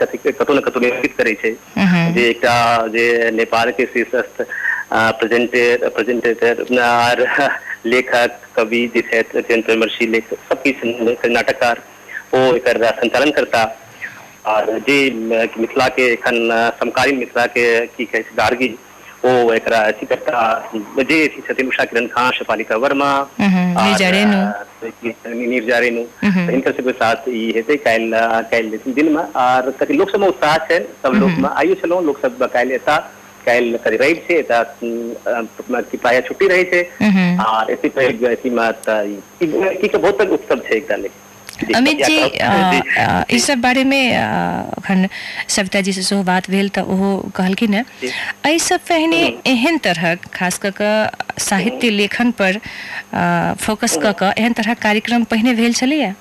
[0.00, 2.56] कतौ न कतौ निरूपित करे छै हम्म। जे एकटा
[2.96, 4.42] जे नेपाल के शीर्षस्थ
[4.90, 7.26] प्रेजेंटेटर आर
[7.86, 11.82] लेखक कवि जे छथि अत्यंत विमर्शी लेखक सब किछु नाटककार
[12.34, 13.64] वो एकर संचालन करता
[14.46, 16.36] और जे मिथिला के एखन
[16.80, 18.68] समकालीन मिथिला के की कहै छै गार्गी
[19.24, 20.40] वो एक अथी करता
[21.00, 24.08] जे अथी छथिन उषा किरण खान शपालिका वर्मा हम्म, और, नीरजा
[25.78, 30.28] रेणु। रेणु हम्म। हिनकर सबके साथ ई हेतै काल्हि काल्हि दिन में आर लोक सबमे
[30.28, 32.96] उत्साह छै सब लोक में आइयो छलहुँ लोक सब काल्हि एता
[33.46, 35.96] छै एता अम, अ, कि
[37.02, 37.42] हम्म।
[39.94, 40.60] बहुत पैघ उत्सव
[41.74, 42.16] अमित जी
[43.30, 44.02] ई सब बारे में
[45.48, 48.12] सविता जी से सेहो बात भेल तऽ ओहो कहलखिन है। जी।
[48.46, 52.58] एहि सब पहिने एहन तरहक खास कऽ कऽ साहित्य लेखन पर
[53.60, 56.14] फोकस कऽ कऽ एहन तरहक कार्यक्रम पहिने भेल छलैया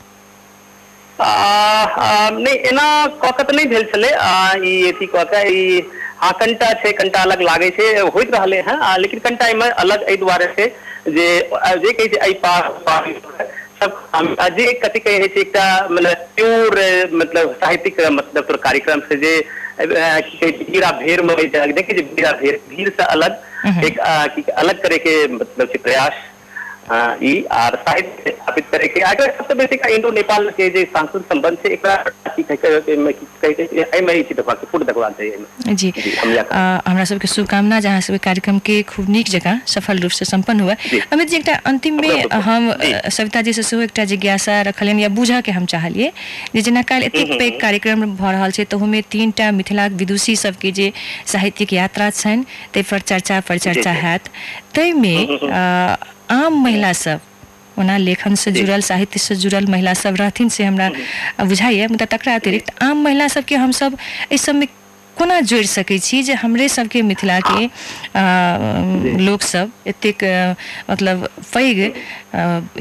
[1.20, 4.10] नहि एना कऽ कऽ तऽ नहि भेल छलै।
[4.64, 5.82] ई अथी कऽ कऽ ई
[6.22, 10.04] हाँ कनिटा छै कनिटा अलग लागै छै होइत रहलै हँ। आ, लेकिन कनिटा एहिमे अलग
[10.08, 10.68] एहि दुआरे छै
[11.08, 11.28] जे
[11.84, 13.10] जे कहै छै एहि पार ओ पार
[13.82, 16.80] सब आ, जे कथी कहै छै एकटा मतलब प्योर
[17.14, 19.34] मतलब साहित्यिक मतलब तोर कार्यक्रम से जे
[19.80, 23.32] भीड़ा भेड़ में देखै भीड़ा भेड़ भीड़ से अलग
[23.86, 24.26] एक आ,
[24.58, 26.37] अलग करे के मतलब प्रयास। आ,
[27.30, 31.28] ई आर साहित्य स्थापित करे के अगर सबसे बेसी का इंडो नेपाल के जे सांस्कृतिक
[31.34, 31.96] संबंध छै एकरा
[32.36, 35.90] की कहै छै एहिमे की कहै छै एहिमे ही छै जी
[36.88, 40.76] हमरा सबके शुभकामना जहाँ सबके कार्यक्रम के खूब नीक जकाँ सफल रूप से संपन्न हुए
[41.14, 42.72] अमित जी एकटा अंतिम में हम।
[43.18, 46.12] सविता जी से सेहो एकटा जिज्ञासा रखलियनि या के हम चाहलिए
[46.56, 50.72] जे जेना काल्हि एतेक पैघ कार्यक्रम भऽ रहल छै तहूमे तीन टा मिथिलाक विदुषी सबके
[50.80, 50.92] जे
[51.34, 54.30] साहित्यिक यात्रा छनि ताहि पर चर्चा परिचर्चा। हैत
[54.76, 55.96] ताहिमे अ,
[56.32, 57.20] आम महिला सब
[57.80, 60.90] ओना लेखन से जुड़ल साहित्य से जुड़ल महिला सब रहथिन से हमरा
[61.46, 63.98] बुझाइए मुदा तकरा अतिरिक्त आम महिला सबके हमसब
[64.32, 64.66] एहि सबमे
[65.18, 68.24] कोना जोड़ि सकै छी जे हमरे सबके मिथिलाके आ,
[69.26, 70.24] लोक सब एतेक
[70.90, 71.78] मतलब पैघ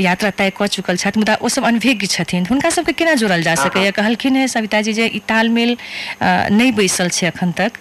[0.05, 3.55] यात्रा तय कऽ चुकल छथि मुदा ओ सब अनभिज्ञ छथिन। हुनका सबके केना जोड़ल जा
[3.65, 3.91] सकैए?
[3.97, 5.77] कहलखिन है सविता जी जे ई तालमेल
[6.23, 7.73] नहि बैसल छै अखन तक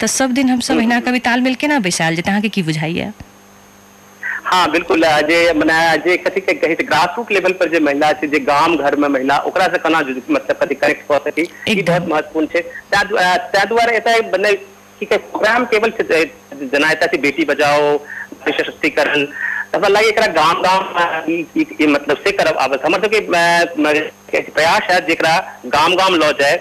[0.00, 2.30] तऽ सब दिन हमसब अहिना कभी तालमेल केना बैसायल जेतै?
[2.30, 3.12] अहाँके की बुझाइए?
[4.44, 8.26] हाँ बिल्कुल मैंने जे मने जे कथी के कहे ग्रासरूट लेवल पर जे महिला छै
[8.28, 11.42] जे गाम घर में महिला ओकरा से केना मतलब कथी कनेक्ट कऽ सकी?
[11.68, 12.60] ई बहुत महत्वपूर्ण छै
[12.92, 14.52] ताहि द्वारे दुआरे एतय मने
[15.00, 15.92] की कहे प्रोग्राम केवल
[16.74, 17.96] जेना एतय बेटी बचाओ
[18.44, 19.26] सशक्तिकरण
[19.74, 20.26] हमरा लागे एकरा
[21.28, 22.98] ई ई- ई मतलब से करब आबत हमर
[24.30, 25.34] के प्रयास है जेकरा
[25.74, 26.56] गाम गाम लऽ जाए।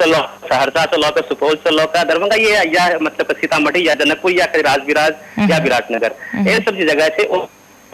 [0.00, 3.86] से लऽ सहरसा से लऽ के सुपौल से लऽ के दरभंगा ये या मतलब सीतामढ़ी
[3.88, 6.14] या जनकपुर या राजविराज या विराटनगर।
[6.46, 7.38] एहन सब जे जगह छै ओ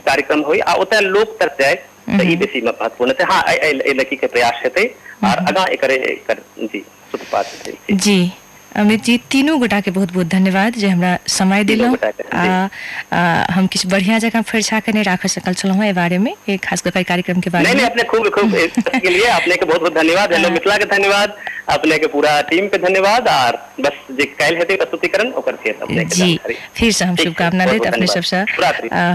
[0.07, 1.75] कार्यक्रम होई। आ ओतय लोक तक जाए
[2.19, 4.85] तऽ ई बेसी महत्वपूर्ण हाँ एहि लड़की के प्रयास हेतै
[5.31, 5.91] और आगाँ एकर
[6.73, 7.47] जी सूत्रपात
[7.93, 8.19] जी।
[8.77, 12.69] अमित जी तीनों गोटा के बहुत बहुत धन्यवाद जे हमरा समय दिलहुँ गोटाके, आ,
[13.17, 16.65] आ हम किछु बढ़िया जकाँ फरिछा के नहि राख सकल छलहुँ एहि बारे में एक
[16.65, 19.81] खास कऽ कार्यक्रम के बारे में। नहीं अपने खूब खूब इसके लिए अपने के बहुत
[19.81, 21.37] बहुत धन्यवाद हेलो मिथिला के धन्यवाद
[21.77, 26.05] अपने के पूरा टीम के धन्यवाद और बस जे काल्हि हेतै प्रस्तुतिकरण ओकर फेर अपने
[26.05, 26.39] के जी
[26.77, 28.45] फिर से हम शुभकामना दैत अपने। सबसँ।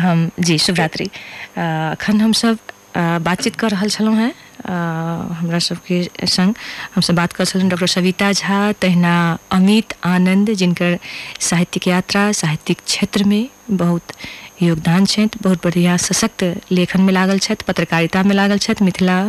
[0.08, 1.10] हम जी शुभरात्रि।
[1.58, 2.58] अखन हम सब
[2.98, 6.54] बातचीत कर रहल छलहुँ हेँ। आ, हमरा सबके संग
[6.96, 9.16] हमसब बात कर छलहुँ डॉक्टर सविता झा, तहना
[9.52, 10.98] अमित आनंद, जिनकर
[11.40, 14.14] साहित्यिक यात्रा, साहित्यिक क्षेत्र में बहुत
[14.62, 19.24] योगदान छथि, बहुत बढ़िया सशक्त लेखन में लागल छथि पत्रकारिता में लागल छथि, मिथिला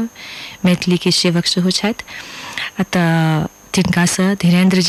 [0.64, 2.05] मैथिली के सेवक सेहो छथि।
[2.92, 4.81] तऽ तिनकासँ धीरेन्द्र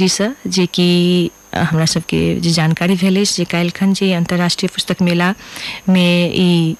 [0.47, 6.75] जे कि हमरा सबके जे जानकारी भेल अछि जे काल्हिखन जे अंतर्राष्ट्रीय पुस्तक मेलामे ई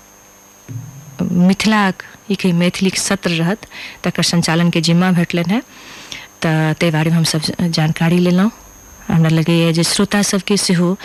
[1.22, 3.66] मिथिलाक ई कही मैथिलीक सत्र रहत
[4.04, 5.62] तकर संचालनके जिम्मा भेटलनि हेँ।
[6.42, 7.42] तऽ ताहि बारेमे हमसब
[7.78, 8.52] जानकारी लेलहुँ।
[9.08, 10.96] हमरा लगैए जे श्रोता सबके सेहो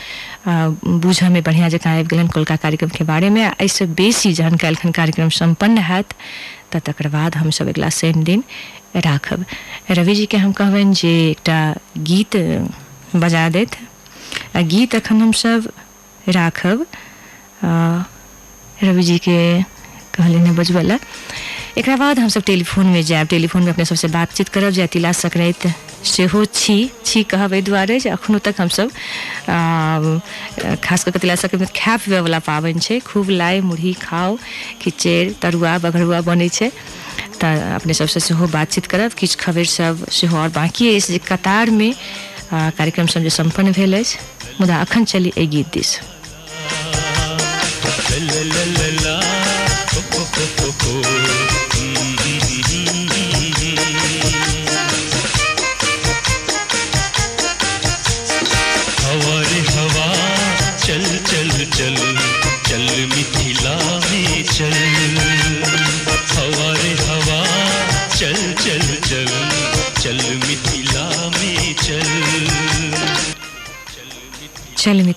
[0.47, 0.69] आ,
[1.03, 5.79] बूझयमे बढ़िआँ जकाँ आबि गेलनि कोलका कार्यक्रमके बारेमे आ एहिसँ बेसी जहन काल्हिखन कार्यक्रम सम्पन्न
[5.91, 6.15] हैत
[6.73, 8.45] तऽ तकर बाद हमसब अगिला शनि दिन
[8.97, 9.45] राखब।
[9.99, 11.59] रविजीके हम कहबनि जे एकटा
[11.99, 12.37] गीत
[13.19, 13.45] बजा
[14.57, 15.71] आ गीत एखन हमसब
[16.29, 16.87] राखब।
[17.65, 17.71] आ,
[18.85, 19.39] रविजीके
[20.19, 20.99] कहले ने बजबऽ लए
[21.79, 25.71] एकरा बाद हमसब टेलीफोनमे जायब। टेलीफोनमे अपने सबसँ बातचीत करब। जे तिला संक्रांति
[26.05, 28.91] सेहो छी। छी कहब एहि दुआरे जे एखनो तक हमसब
[30.83, 34.37] खास कऽ कऽ तिला संक्रांति खाय पिबैवला पाबनि छै। खूब लाइ मुरही खाउ
[34.83, 36.71] खिचड़ि तरुआ बघरुआ बनै छै।
[37.41, 41.91] तऽ अपने सबसँ सेहो बातचीत करब। किछु खबरि सब सेहो आओर बाँकी अछि जे कतारमे
[42.49, 44.19] आ, कार्यक्रम सब जे सम्पन्न भेल अछि।
[44.61, 45.99] मुदा अखन चली एहि गीत दिस।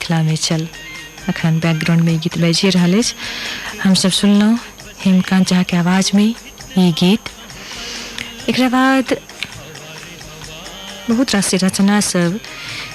[0.01, 0.67] मिथिला में चल।
[1.29, 3.13] अखन बैकग्राउंड में गीत बाजि रहल अछि।
[3.83, 4.57] हमसब सुनलहुँ
[5.05, 6.33] हेमकांत झा के आवाज़ में
[6.77, 7.29] ई गीत।
[8.49, 9.13] एकरा बाद
[11.09, 12.39] बहुत रास रचना सब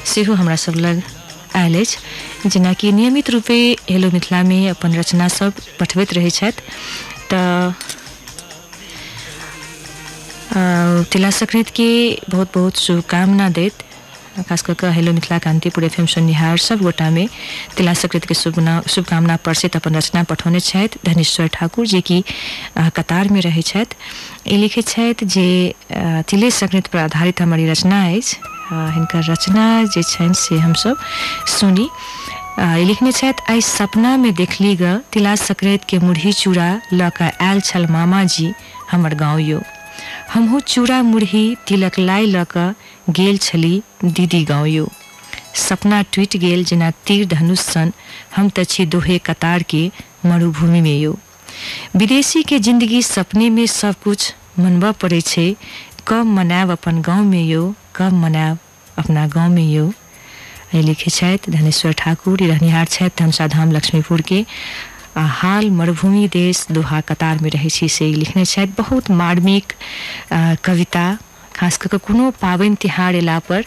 [0.05, 1.03] सेहो हमरा सब लग
[1.55, 1.97] आयल अछि,
[2.49, 3.59] जेनाकि नियमित रूपे
[3.91, 6.63] हेलो मिथिला में अपन रचना सब पठबैत रहै छथि।
[11.13, 11.91] तिला संक्रांति के
[12.31, 13.86] बहुत बहुत शुभकामना दैत।
[14.37, 17.29] खास कऽ हेलो मिथिला कान्तिपुर एम सुननिहार सब गोटा में
[17.77, 20.61] तिला संक्रांति के शुभकामना परसित अपन रचना पठौने
[21.05, 22.23] धनेश्वर ठाकुर जे कि
[22.97, 23.63] कतार में रहै
[24.61, 25.49] लिखैत जे
[26.29, 28.03] तिले संक्रांति पर आधारित हमर रचना
[28.73, 30.03] आ, हिनकर रचना जे
[30.35, 30.97] से हमसब
[31.59, 31.89] सुनी।
[32.61, 33.13] लिखने
[33.51, 38.25] आई सपना में देखली ग तिला संक्रांति के मुरही चूड़ा लऽ कऽ आयल छल मामा
[38.25, 38.53] जी
[38.93, 39.63] हमर गाँव यो।
[40.33, 42.73] हमहूँ चूड़ा मुरही तिलक लाई कऽ
[43.11, 44.89] गेल छली दीदी गाँव यो
[45.57, 47.93] सपना टूटि गेल जेना तीर धनुष सन
[48.37, 49.91] हम छी दोहे कतार के
[50.27, 51.17] मरुभूमि में यो।
[51.97, 55.55] विदेशी के ज़िंदगी सपने में सब कुछ मनबऽ पड़ै छै।
[56.09, 58.59] कब मनायब अपन गाँव में यो, कब मनायब
[58.99, 59.93] अपना गाँव में यो।
[60.75, 63.25] एहि लिखे धनेश्वर ठाकुर, ई रहनिहार छथि
[63.73, 64.45] लक्ष्मीपुर के।
[65.17, 69.73] आ हाल मरुभूमि देश दोहा कतार में रहै से लिखने बहुत मार्मिक
[70.65, 71.07] कविता
[71.57, 73.15] खास कऽ कऽ कोनो पाबनि तिहार
[73.49, 73.65] पर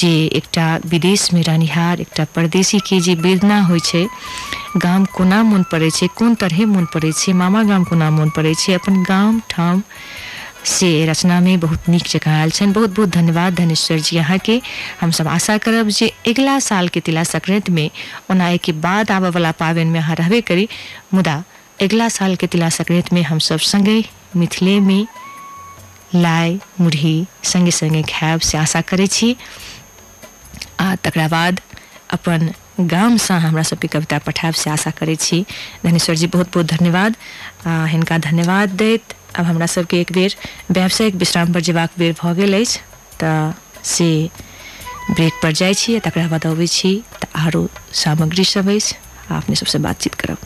[0.00, 4.06] जे एकटा विदेशमे रहनिहार एकटा परदेशीके जे वेदना होइ छै,
[4.76, 8.54] गाम कोना मन पड़ै छै, कोन तरहे मन पड़ै छै, मामा गाम कोना मन पड़ै
[8.54, 9.82] छै, अपन गाम ठाम
[10.64, 14.60] से रचना में बहुत नीक जकाँ आयल छनि। बहुत बहुत धन्यवाद धनेश्वर जी अहाँके।
[15.00, 17.90] हमसब आशा करब जे अगिला साल के तिला संक्रांति में
[18.30, 20.68] ओना एहिके बाद आबऽ वाला पाबनि में अहाँ रहबे करी,
[21.14, 21.36] मुदा
[21.82, 24.04] अगिला साल के तिला संक्रांति में हमसब संगे
[24.80, 25.06] में
[26.16, 29.36] लाइ मुरही, संगे संगे खायब से आशा करै छी।
[30.80, 31.60] आ तकरा बाद
[32.10, 32.50] अपन
[32.82, 35.44] गामसँ हमरा सबके कविता पठायब से आशा करै छी।
[35.84, 37.16] धनेश्वर जी, बहुत बहुत धन्यवाद।
[37.66, 40.34] आ हिनका धन्यवाद दैत आब हमरा सबके एक बेर
[40.70, 42.78] व्यावसायिक विश्राम पर जेबाक बेर भऽ गेल अछि।
[43.20, 43.52] तऽ
[43.86, 44.08] से
[45.10, 48.94] ब्रेक पर जाइ छी तकरा बाद अबै छी। तऽ आरो सामग्री सब अछि।
[49.32, 50.38] अपने सबसे बातचीत करब।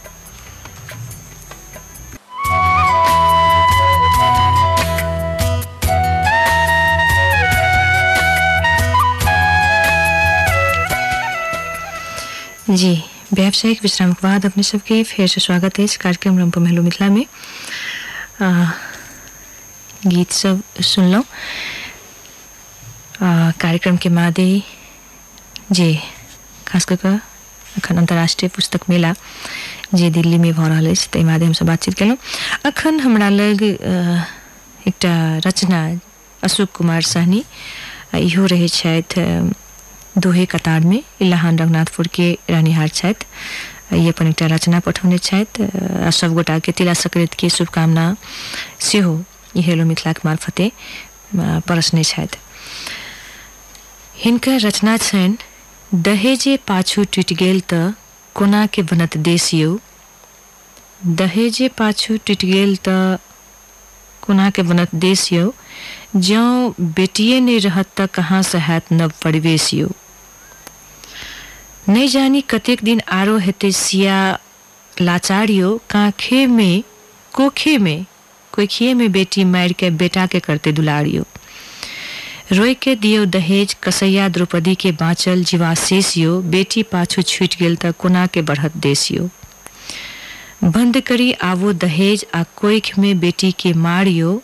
[12.70, 12.92] जी
[13.34, 17.08] व्यावसायिक विश्राम के बाद अपने सबके फिर से स्वागत है इस कार्यक्रम रंपो महलो मिथिला
[17.10, 17.24] में।
[18.42, 18.64] आ,
[20.06, 21.24] गीत सब सुनलहुँ
[23.22, 24.48] आ, कार्यक्रम के मादे
[25.72, 25.94] जी
[26.68, 27.06] खास कऽ
[27.78, 29.14] अखन अंतर्राष्ट्रीय पुस्तक मेला
[29.94, 32.16] जे दिल्ली में भऽ रहल अछि ताहि मादे हमसब बातचीत केलहुँ।
[32.66, 35.14] अखन हमरा लग एकटा
[35.46, 35.80] रचना
[36.44, 37.44] अशोक कुमार सहनी
[38.20, 38.68] इहो रहै
[40.24, 42.88] दोहे कतार में इलाहान रघुनाथपुर के रानीहार
[43.94, 45.18] ई अपन एकटा रचना पठौने
[46.18, 48.04] सब गोटा के तिला संक्रांति के शुभकामना
[49.56, 50.70] ई हेलो मिथिलाक मार्फते
[51.68, 52.38] परसने छथि।
[54.24, 55.36] हिनकर रचना छनि
[56.08, 57.60] दहेजे पाछू टूटि गेल
[58.36, 59.78] कोना के बनत देश यौ
[61.20, 65.52] दहेजे पाछू टूटि गेल कोना के बनत देश यौ
[66.16, 69.88] जँ बेटिए नहि रहत तऽ कहाँ से हैत नव परिवेश यौ
[71.88, 74.16] नहि जानी कतेक दिन आरो हेतै सिया
[75.00, 75.70] लाचारियो?
[75.90, 76.82] कांखे में
[77.32, 78.04] कोखे में
[78.52, 81.22] कोखिए में बेटी मारि के बेटा के करते दुलार यौ
[82.52, 87.92] रोय के दियो दहेज, कसैया द्रौपदी के बाँचल जीवाशेष यो बेटी पाछू छूटि गेल तऽ
[87.98, 89.28] कोना के बढ़त देश यो
[90.64, 94.40] बंद करी आवो दहेज आ कोख में बेटी के मारियो।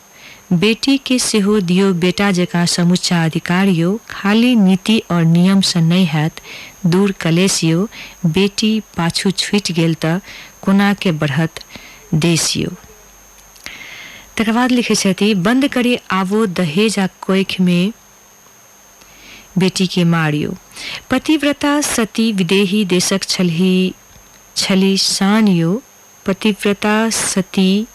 [0.52, 6.06] बेटी के सेहो दियो बेटा जकाँ समुच्चा अधिकार यो खाली नीति और नियम से नहीं
[6.06, 6.40] हैत
[6.86, 7.60] दूर कलेश
[8.26, 10.18] बेटी पाछू छूटि गेल तऽ
[10.62, 11.60] कोना के बढ़त
[12.14, 12.70] देश यो
[14.36, 17.92] तकर बाद लिखे छथि बंद करी आवो दहेज आ कोख में
[19.58, 20.54] बेटी के मारियो।
[21.10, 23.94] पतिव्रता सती विदेही देशक छलही,
[24.56, 25.82] छली शान यो
[26.26, 27.86] पतिव्रता सती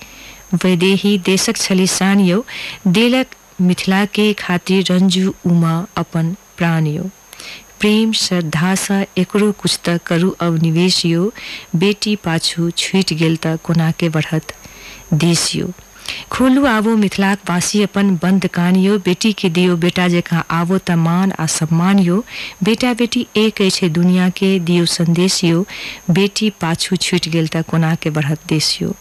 [0.54, 2.46] वैदेही देशक छली शान यो
[2.88, 6.88] देलक मिथिला के खातिर रंजू उमा अपन प्राण
[7.80, 11.32] प्रेम श्रद्धा सँ एकरो कुछ तऽ करू अब निवेश यो
[11.84, 14.54] बेटी पाछू छूटि गेल तऽ कोना के बढ़त
[15.14, 15.72] देश यो
[16.32, 20.92] खोलू आवो मिथिलाक वासी अपन बंद कान यो बेटी के दियो बेटा जकाँ आवो त
[21.06, 22.24] मान आ सम्मान यो
[22.64, 25.66] बेटा बेटी एक छै दुनिया के दियो संदेश यो
[26.20, 28.94] बेटी पाछू छूटि गेल तऽ कोना के बढ़त देश यो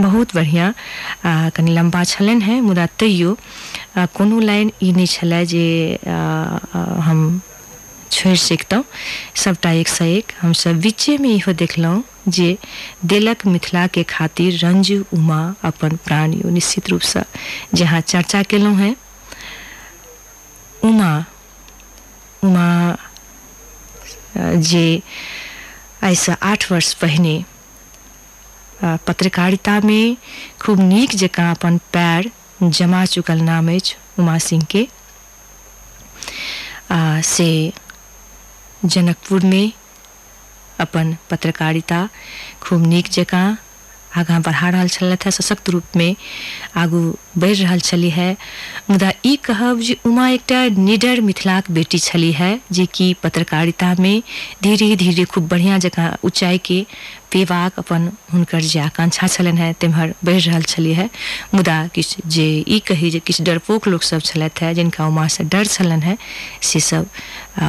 [0.00, 0.72] बहुत बढ़िया।
[1.56, 3.36] कनि लंबा छलनि हैं मुदा तैयो
[4.16, 5.66] कोनो लाइन ई नहि जे
[6.06, 7.40] आ, आ, हम
[8.14, 8.84] छोड़ि सकितहुँ
[9.42, 12.56] सभटा एक सँ एक हमसभ बीचेमे इहो देखलहुँ जे
[13.12, 17.24] देलक मिथिला के खातिर रंजू उमा अपन प्राण निश्चित रूपसँ
[17.74, 18.94] जहाँ चर्चा केलहुँ हैं
[20.90, 21.12] उमा
[22.44, 22.68] उमा
[24.36, 24.86] जे
[26.04, 27.36] आइसँ आठ वर्ष पहिने
[29.06, 30.16] पत्रकारिता में
[30.62, 32.30] खूब निक जकाँ अपन पैर
[32.62, 33.68] जमा चुकल नाम
[34.20, 34.86] उमा सिंह के।
[36.90, 37.72] आ, से
[38.84, 39.72] जनकपुर में
[40.80, 42.08] अपन पत्रकारिता
[42.62, 43.46] खूब निक जकाँ
[44.16, 46.14] आगाँ बढ़ा छलथि है, सशक्त रूप में
[46.76, 47.00] आगू
[47.38, 48.36] बढ़ि छली है।
[48.90, 54.22] मुदा ई कहब जे उमा एकटा निडर मिथिलाक बेटी छली है, जे कि पत्रकारिता में
[54.62, 56.86] धीरे धीरे खूब बढ़िया जकाँ ऊंचाई के
[57.32, 61.08] पेबाक अपन हुनकर जे आकांक्षा छलनि है, तेम्हर बढ़ि छली है।
[61.54, 65.44] मुदा किछु जे ई कही जे किछु डरपोक लोक सब छलथि है, जिनका उमा से
[65.44, 66.16] डर छलनि है,
[66.62, 67.06] से सब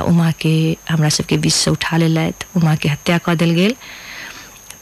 [0.06, 3.76] उमा के हमरा बीच से उठा लेलथि। उमा के हत्या कऽ देल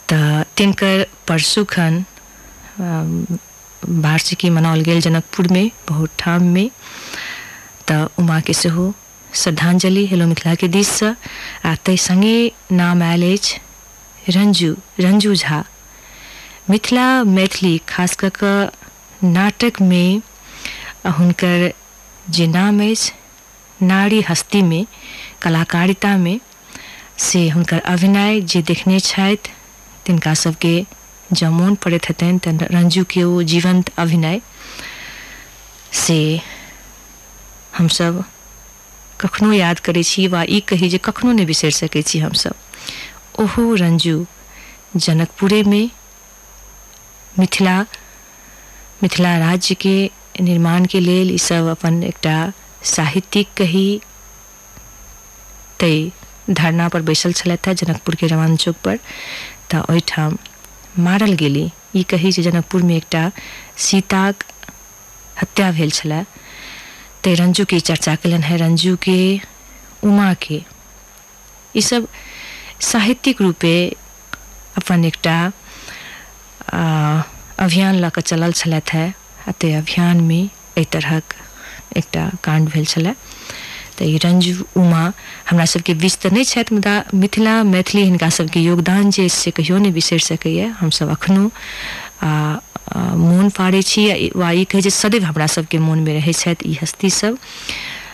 [0.10, 2.04] तऽ तिनकर परसुखन
[4.04, 6.70] वार्षिकी मनाओल जनकपुर में बहुत ठाम में।
[7.88, 8.94] तऽ उमा के सेहो
[9.42, 11.08] श्रद्धांजलि हेलो मिथिला के दिस से
[11.66, 13.24] आ ताहि संगे नाम आयल
[14.30, 15.64] रंजू रंजू झा।
[16.70, 18.70] मिथिला मैथिली, खास कऽ
[19.24, 20.22] नाटक में
[21.18, 21.72] हुनकर
[22.30, 22.82] जे नाम
[24.30, 24.86] हस्ती में,
[25.42, 26.40] कलाकारिता में,
[27.18, 29.52] से हुनकर अभिनय जे देखने छथि
[30.06, 30.76] तिनका सबके
[31.34, 34.42] जब मोन पड़ैत हेतनि रंजू के ओ जीवंत अभिनय
[36.06, 36.20] से
[37.78, 38.24] हमसब
[39.22, 43.74] कखनो याद करै छी वा ई कही जे कखनो नहि बिसरि सकै छी हमसब ओहो
[43.84, 44.26] रंजू
[44.96, 45.84] जनकपुरेमे
[47.40, 47.80] मिथिला
[49.04, 49.96] मिथिला राज्य के
[50.42, 52.36] निर्माण के लेल सब अपन एकटा
[52.96, 53.88] साहित्यिक कही
[55.80, 55.96] तै
[56.50, 59.00] धरना पर बैसल छलथि जनकपुर के रवान चौक पर।
[59.74, 60.38] तऽ ओहिठाम
[61.00, 61.66] मारल गेली।
[61.96, 63.24] ई कही जे जनकपुरमे एकटा
[63.86, 64.44] सीताक
[65.42, 66.22] हत्या भेल छलै।
[67.24, 69.18] तऽ रंजू के चर्चा कयलनि है। रंजू के
[70.04, 70.62] उमा के
[71.76, 72.08] ई सब
[72.84, 73.74] साहित्यिक रूपे
[74.78, 75.36] अपन एकटा
[76.74, 77.22] आ,
[77.60, 79.08] अभियान लऽ कऽ चलल छलथि है।
[79.48, 80.40] आ ताहि अभियानमे
[80.78, 81.34] एहि तरहक
[82.68, 82.86] भेल
[84.02, 85.04] ई रंजू उमा
[85.50, 89.92] हमरा सबके बीच तऽ नहि मुदा मिथिला मैथिली हिनका सबके योगदान जे से कहियो नहि
[89.92, 91.10] बिसरि सकैए हमसब
[92.24, 92.60] आ,
[93.18, 94.04] मोन पाड़ै छी
[94.36, 97.38] वा ई कहै जे सदैव हमरा सबके मोनमे रहै छथि ई हस्ती सब।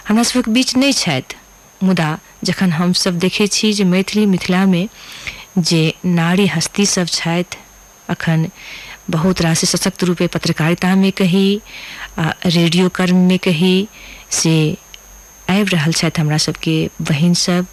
[0.08, 1.36] हमरा सबके बीच नहि छथि
[1.82, 2.10] मुदा
[2.44, 4.88] जखन हमसब देखै छी जे मैथिली मिथिलामे
[5.70, 7.58] जे नारी हस्ती सब छथि
[8.10, 8.48] अखन
[9.10, 11.48] बहुत रास सशक्त रूपे पत्रकारितामे कही
[12.20, 13.74] रेडियो कर्ममे कही
[14.40, 14.56] से
[15.50, 16.76] आबि रहल छथि हमरा सबके
[17.10, 17.66] बहिन सब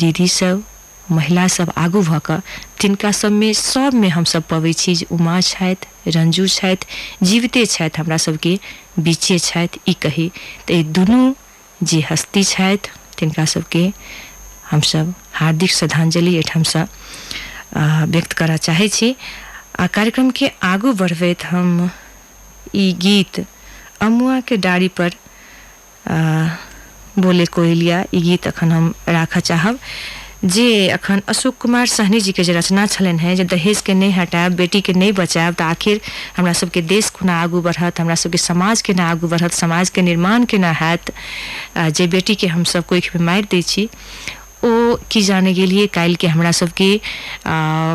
[0.00, 0.62] दीदी सब
[1.10, 2.40] महिला सब आगू भऽ कऽ
[2.80, 6.86] तिनका सबमे सबमे हमसब पबै छी जे उमा छथि रंजू छथि
[7.30, 8.58] जीविते छथि हमरा सबके
[9.06, 10.30] बीचे छथि ई कही।
[10.68, 11.20] तऽ ई दुनू
[11.80, 13.84] जे हस्ती छथि तिनका सबके
[14.70, 16.84] हमसब हार्दिक श्रद्धांजलि एहिठामसँ
[18.12, 19.14] व्यक्त करऽ चाहै छी।
[19.80, 21.90] आ कार्यक्रमके आगू बढ़बैत हम
[22.74, 23.44] ई गीत
[24.02, 25.10] अमुआ के डाड़ी पर
[26.10, 26.16] आ,
[27.18, 29.78] बोले कोयलिया ई गीत अखन हम राख चाहब।
[30.44, 34.12] जे अखन अशोक कुमार सहनी जी के जे रचना छलन हैं, जे दहेज के नहीं
[34.12, 36.00] हटायब बेटी के नहीं बचायब तो आखिर
[36.36, 40.02] हमरा सबके देश कोना आगू बढ़त, हमरा सबके समाज के ना आगू बढ़त समाज के
[40.02, 41.12] निर्माण केना हैत
[41.76, 43.62] जे बेटी के हम सब कोखि में मारि दै
[44.64, 46.90] ओ की जाने गेलिए काल्हि के हमरा सबके
[47.46, 47.94] आ,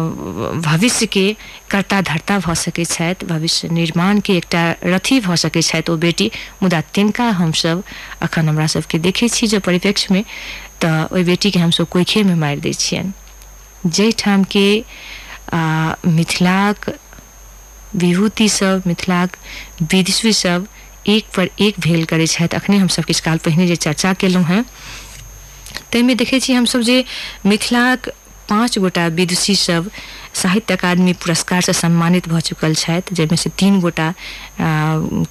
[0.67, 1.25] भविष्य के
[1.71, 6.31] कर्ता धर्ता भऽ सकैत भविष्य निर्माण के एकटा रथी भऽ सकैत ओ बेटी।
[6.63, 7.83] मुदा तिनका हमसब
[8.21, 10.23] अखन हमरा सबके देखै छी जे परिप्रेक्ष्यमे
[10.81, 12.73] तऽ ओहि बेटीके हमसब कोइखेमे मारि दै
[13.85, 14.67] जाहिठाम के
[15.53, 16.89] मिथिलाक
[18.01, 19.35] विभूति सब मिथिलाक
[19.81, 20.67] विदुषी सब
[21.07, 24.63] एक पर एक भेल करै छथि। अखने हमसब किछु काल पहिने जे चर्चा केलहुँ हेँ
[25.91, 27.03] ताहिमे देखै छी हमसब जे
[28.49, 29.89] पाँच गोटा विदुषी सब
[30.35, 34.13] साहित्य अकादमी पुरस्कार से सम्मानित भऽ चुकल छथि से तीन गोटा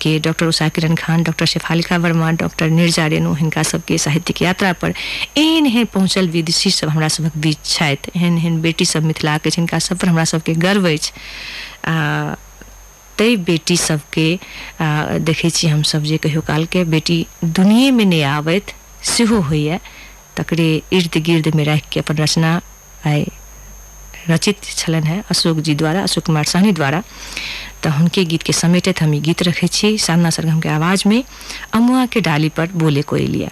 [0.01, 4.95] के doctor Usha Kiran Khan doctor Shefalika Verma doctor Nirja Renu हिनका साहित्यिक यात्रा पर
[5.37, 9.99] एहन एहन पहुँचल विदुषी सब हमरा सबक बीच छथि। एहन एहन बेटी सब मिथिलाके सब
[9.99, 11.13] पर हमरा सबके गर्व अछि।
[13.19, 14.29] ताहि बेटी सबके
[14.81, 18.73] आ, देखै छी हमसब जे कहियो कालके बेटी दुनियेमे नहि आबैत
[19.05, 19.79] सेहो होइए।
[20.37, 22.61] तकरे इर्द गिर्द में राखि के अपन रचना
[23.07, 23.27] आए।
[24.31, 27.03] रचित छलन है अशोक जी द्वारा, अशोक कुमार सहनी द्वारा।
[27.83, 31.25] तो हे गीत के समेटे हम गीत रखे छी सामना सरगम के आवाज़ में,
[31.73, 33.51] अमुआ के डाली पर बोले कोयलिया।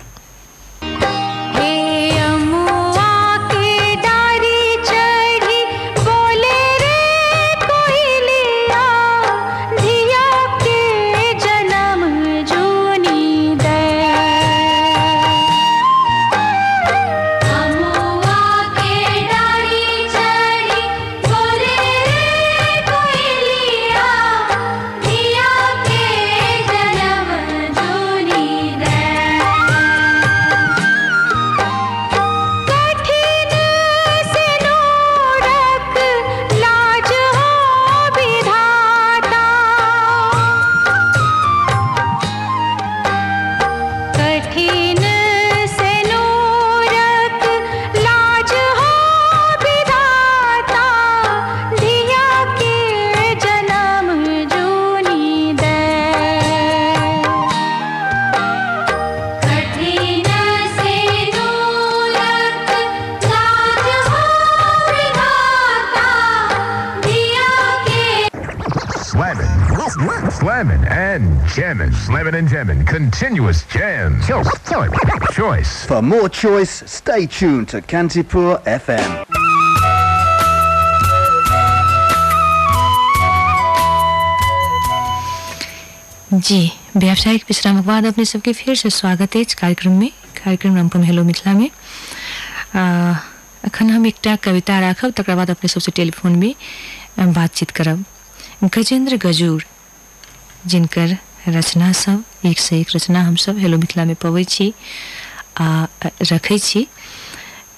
[73.21, 74.18] Continuous jam.
[75.33, 75.85] Choice.
[75.85, 79.27] For more choice, stay tuned to Kantipur FM.
[86.33, 86.61] जी
[86.97, 90.11] व्यावसायिक विश्राम के बाद अपने सबके फिर से स्वागत है इस कार्यक्रम में
[90.45, 91.71] कार्यक्रम रामपुर हेलो मिथिला में
[92.81, 93.14] आ,
[93.64, 96.55] अखन हम एकटा कविता राखब तक बाद अपने सबसे टेलीफोन में
[97.39, 98.05] बातचीत करब
[98.75, 99.64] गजेंद्र गजूर
[100.66, 101.16] जिनकर
[101.49, 104.72] रचना सब, एक से एक रचना हमसब हेलो मिथिला में पबै छी
[105.61, 105.86] आ
[106.32, 106.86] रखै छी।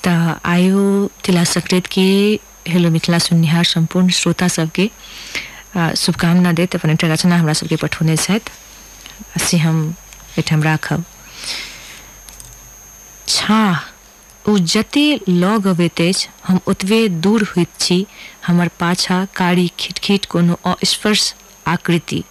[0.06, 4.90] आइयो तिला संक्रांति के हेलो मिथिला सुननिहार सम्पूर्ण श्रोता सबके
[5.96, 9.78] शुभकामना दैत। अपन एकटा रचना हमरा सबके पठौने से हम
[10.32, 11.04] एहिठाम राखब।
[13.28, 18.06] छाह ओ जते लग अबैत अछि, हम ओतबे दूर होइत छी,
[18.46, 21.34] हमर पाछा कारी खिटखिट कोनो अस्पर्श
[21.66, 22.22] आकृति।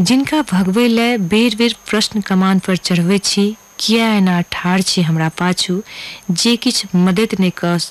[0.00, 5.28] जिनका भगवे लए बेर बेर प्रश्न कमान पर चढ़बै छी, किया एना ठाढ़ छी हमरा
[5.28, 5.82] पाछू?
[6.30, 7.90] जे किछु मदद कऽ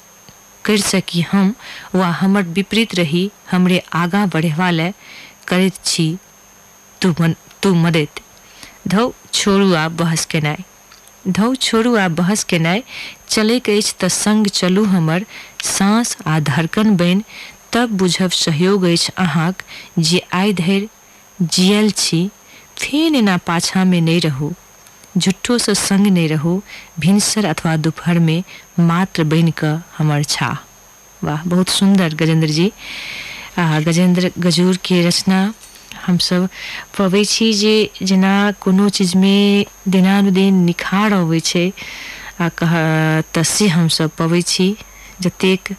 [0.65, 1.53] करि सकी हम,
[1.95, 4.93] वा हमर विपरीत रही, हमरे आगा बढ़ेबा लए
[5.47, 6.17] करैत छी,
[7.01, 8.19] तू मन, तू मदद
[8.87, 10.63] धौ छोड़ू आ बहस केनाइ
[11.27, 12.83] धौ छोड़ू आब बहस केनाइ
[13.29, 15.25] चलैक अछि तऽ संग चलू हमर,
[15.63, 17.23] साँस आ धड़कन बनि,
[17.73, 19.61] तब बुझब सहयोग अछि अहाँक,
[19.99, 20.87] जे आइ धरि
[21.41, 22.31] जियल छी,
[22.77, 24.53] फेन एना पाछामे नहि रहू।
[25.17, 26.61] झुट्ठोसँ संग नहीं रहू,
[26.99, 28.43] भिनसर अथवा दोपहर में
[28.79, 29.53] मात्र बनि
[29.97, 30.57] हमर छा।
[31.23, 32.71] वाह, बहुत सुंदर गजेंद्र जी।
[33.59, 35.53] आ, गजेंद्र गजूर के रचना
[36.05, 36.49] हमसब
[36.97, 41.71] पबै छी जे जेना कोनो चीजमे दिनानुदिन निखार अबै छै,
[42.41, 42.73] आ कह,
[43.33, 44.77] तऽ से हमसब पबै छी।
[45.21, 45.75] जतेक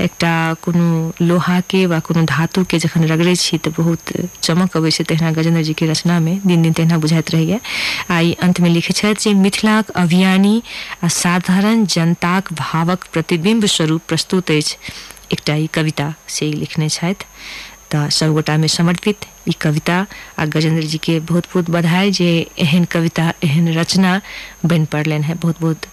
[0.00, 0.32] एकटा
[0.62, 0.88] कोनो
[1.20, 5.86] लोहाके वा कोनो धातुके जखन रगड़ै छी बहुत चमक अब अबै छै तहिना गजेंद्र जीके
[5.86, 7.60] रचनामे दिन दिन तहिना बुझाइत रहैए।
[8.10, 10.54] आ ई अंतमे लिखै छथि जे मिथिलाक अभियानी
[11.04, 14.76] आ साधारण जनताक भावक प्रतिबिंब स्वरूप प्रस्तुत अछि।
[15.32, 17.24] एकटा ई कविता से लिखने छथि।
[17.90, 19.24] तऽ सभगोटामे समर्पित
[19.60, 19.94] कविता
[20.38, 22.28] आ गजेंद्र जीके बहुत बहुत बधाई जे
[22.58, 24.20] एहन कविता एहन रचना
[24.66, 25.86] बनि पड़लनि हैं। बहुत बहुत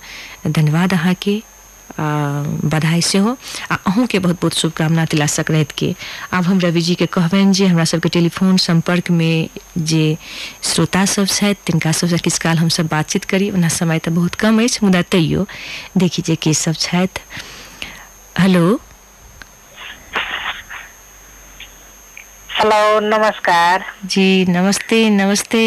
[0.47, 1.54] धन्यवाद अहाँके। आ,
[1.99, 3.35] बधाई सेहो
[3.71, 5.93] आ अहूँके बहुत बहुत शुभकामना तिला संक्रांतिके।
[6.33, 10.17] आब हम रवि जी के कहबनि जे हमरा सबके टेलीफोन संपर्क में जे
[10.63, 14.63] श्रोता सब छथि तिनका सबसँ किछु काल हमसब बातचीत करी। ओना समय तऽ बहुत कम
[14.63, 15.45] अछि मुदा तैयो
[15.97, 17.21] देखी जे के सब छथि।
[18.39, 18.79] हेलो।
[22.57, 25.63] हेलो नमस्कार। जी नमस्ते नमस्ते।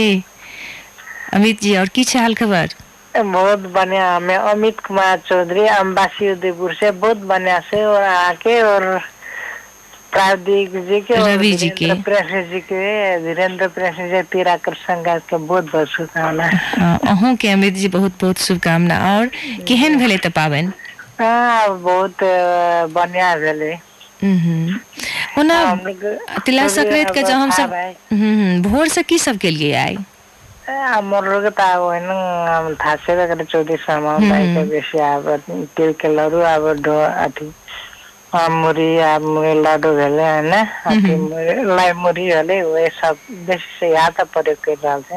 [1.35, 2.69] अमित जी और की छै हाल खबर?
[3.23, 9.01] बहुत बढ़िया मैं अमित कुमार चौधरी अम्बासी उदयपुर से बहुत बढ़िया से और आके और
[10.13, 12.81] प्रावधिक जी के रवि जी के। प्रेस जी के
[13.23, 18.13] धीरेन्द्र प्रेस जी तेरा कर संघर्ष के बहुत बहुत शुभकामना। हाँ, अहूँके अमित जी बहुत
[18.21, 19.27] बहुत शुभकामना। और
[19.69, 20.71] केहन भेलै तऽ पाबनि?
[21.21, 22.25] हाँ बहुत
[22.95, 23.73] बढ़िया भेलै।
[24.23, 24.79] हम्म।
[25.41, 25.59] ओना
[26.47, 27.73] तिला संक्रांति के जो हम सब।
[28.13, 29.97] हम्म, भोर से की सब केलिए आई
[30.69, 34.15] ए थासे त अब होइन थाहा छैन चौबिसमा
[34.55, 35.29] के अब
[35.77, 36.97] तिर्केलहरू अब ढो
[38.33, 38.89] muri
[39.25, 40.53] मुरी लाडुहरूले होइन
[41.71, 45.13] लाई मुरीहरूले वे सब बेसी से याद त पऱ्यो खेल हाल्छ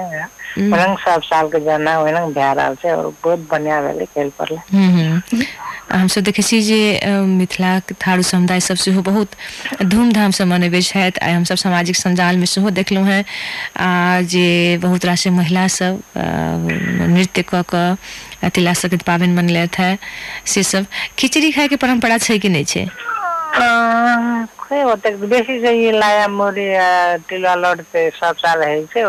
[0.69, 4.61] होइन सब सालको जना होइन भ्याएर हाल्छ बहुत बनिया भएले खेल पर्ला
[5.91, 6.79] हमसभ देखै छी जे
[7.29, 9.35] मिथिला थारू समुदाय सब सेहो बहुत
[9.85, 13.23] धूमधामसँ मनबै छथि आइ सब सामाजिक सञ्जालमे सेहो देखलहुँ हँ
[13.77, 14.45] आ जे
[14.79, 16.01] बहुत रास महिलासभ
[17.07, 17.95] नृत्य कऽ कऽ
[18.49, 19.97] तिला संक्रांति पाबनि मनलथि हेँ
[20.47, 20.85] से सब
[21.17, 22.85] खिचड़ी खायके परम्परा छै कि नहि छै?
[24.61, 26.65] खै ओते बेसी चाहिँ लाया मुरी
[27.27, 29.05] टिलवा लड चाहिँ सब साल है चाहिँ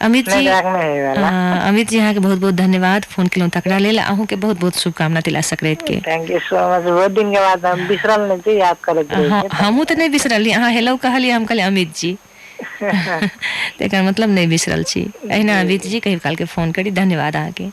[0.01, 5.41] अमित जी अहाँके बहुत बहुत धन्यवाद। फ़ोन केलहुँ तकरा लेल। अहूँके बहुत बहुत शुभकामना तिला
[5.41, 9.29] संक्रांतिके थैंक यू सो मच बहुत दिन के बाद हम बिसरल नहीं थी याद रही
[9.29, 12.17] हाँ, हमहूँ तऽ नहि बिसरली। अहाँ हेलो कहलियै हम अमित जी।
[13.79, 15.01] तेकर मतलब नहीं बिसरल छी।
[15.31, 17.69] अहिना अमित जी। कहीं काल के फ़ोन करी। धन्यवाद अहाँके।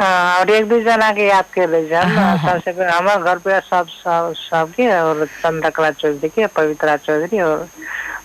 [0.00, 3.38] और एक दू जना के याद कर रहे छन् हाँ, हाँ। सबसे पहले हमारे घर
[3.46, 7.68] पे सब सब सबके और चंद्रकला चौधरी के पवित्रा चौधरी और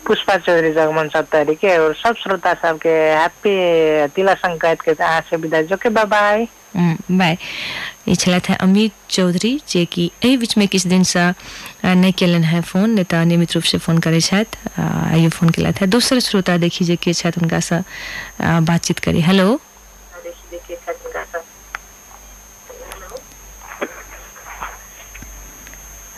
[0.08, 3.54] पुष्पा चौधरी जगमन सप्तारी के और सब श्रोता सबके हैप्पी
[4.16, 4.94] तिला संक्रांति के
[5.30, 7.38] से विदा जो के बाय हम्म, बाय।
[8.10, 11.20] ई छलथि हैं अमित चौधरी जे कि एहि बीचमे किछु दिनसँ
[11.84, 15.50] अ, नहि केलनि हैं फ़ोन नहि तऽ नियमित रूप से फ़ोन करे छथि आइयो फ़ोन
[15.50, 17.82] केलथि हैं दोसर श्रोता देखी जे के छथि हुनकासँ
[18.40, 19.60] अ, बातचीत करी। हेलो।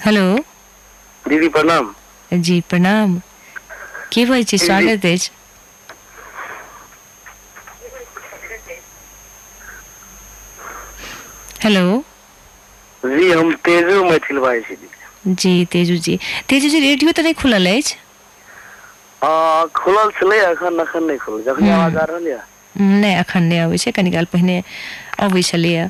[0.02, 0.24] हेलो
[1.24, 1.94] दीदी प्रणाम।
[2.40, 3.20] जी प्रणाम।
[4.12, 4.58] के बजै छी?
[4.60, 5.30] स्वागत अछि।
[11.62, 11.84] हेलो
[13.04, 14.78] जी हम तेजो मैथिल बाजै छी
[15.40, 16.18] जी तेजू जी।
[16.50, 17.96] तेजू जी रेडियो तऽ नहि खुलल अछि?
[19.22, 19.30] आ,
[19.76, 22.44] खुलल छलै अखन अखन नहि खुलल। जखन आवाज़ आ रहल यऽ।
[22.76, 24.56] नहि अखन नहि अबै छै। कनि काल पहिने
[25.22, 25.84] अबै छलैए।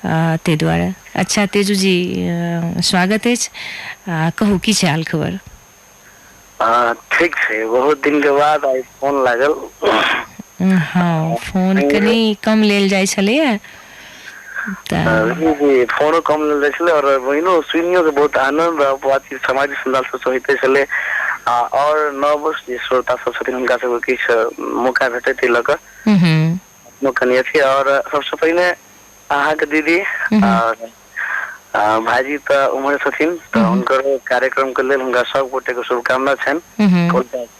[0.00, 1.94] आ, ताहि दुआरे अच्छा तेजूजी
[2.26, 3.26] अ, स्वागत
[4.08, 5.38] आ, कहू की हाल खबर?
[7.12, 9.54] ठीक छै। बहुत दिन के बाद आइ फ़ोन लागल।
[10.60, 13.58] हँ फ़ोन कनि कम लेल जाइ छलैए।
[14.88, 18.92] तऽ जी जी फोनो कम लेल जाइ छलै और बहिनो सुनियो के बहुत आनंद आ
[19.02, 20.18] बातचीत सामाजिक संजाल से
[20.56, 20.84] छलै।
[21.74, 22.10] और
[22.66, 25.76] जे श्रोता सब छथिन हुनका सबके किछु मौका भेटै लऽ कऽ।
[26.06, 26.58] हम्म,
[27.38, 28.70] अथी और सबसे पहिने
[29.30, 29.98] अहाँके दीदी
[32.04, 36.60] भाईजी तऽ उम्हर छथिन तऽ हुनकर कार्यक्रम के लेल हुनका सब गोटे के शुभकामना छनि।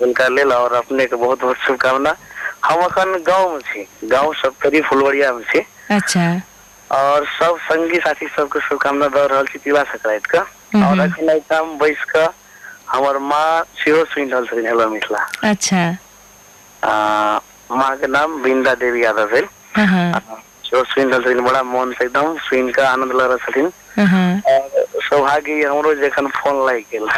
[0.01, 2.15] हुनका लेल और अपने के बहुत बहुत शुभकामना।
[2.65, 5.59] हम अखन गाँव में छी गाँव सप्तरी फुलवरिया में छी।
[5.91, 6.27] अच्छा।
[6.91, 10.39] और सब संगी साथी सबके शुभकामना दऽ रहल छी तिला संक्रांति के
[10.85, 12.27] और अखन एहिठाम बैस कऽ
[12.91, 15.83] हमर माँ सेहो सुनि रहल छथिन हेलो मिथिला। अच्छा।
[16.83, 17.39] आ,
[17.71, 19.47] माँ के नाम बिंदा देवी यादव भेल।
[20.71, 23.71] सुनि रहल छथिन बड़ा मोन से एकदम सुनि आनंद रहल छथिन
[25.09, 27.09] सौभाग्य हमरो जे एखन फ़ोन लागि गेल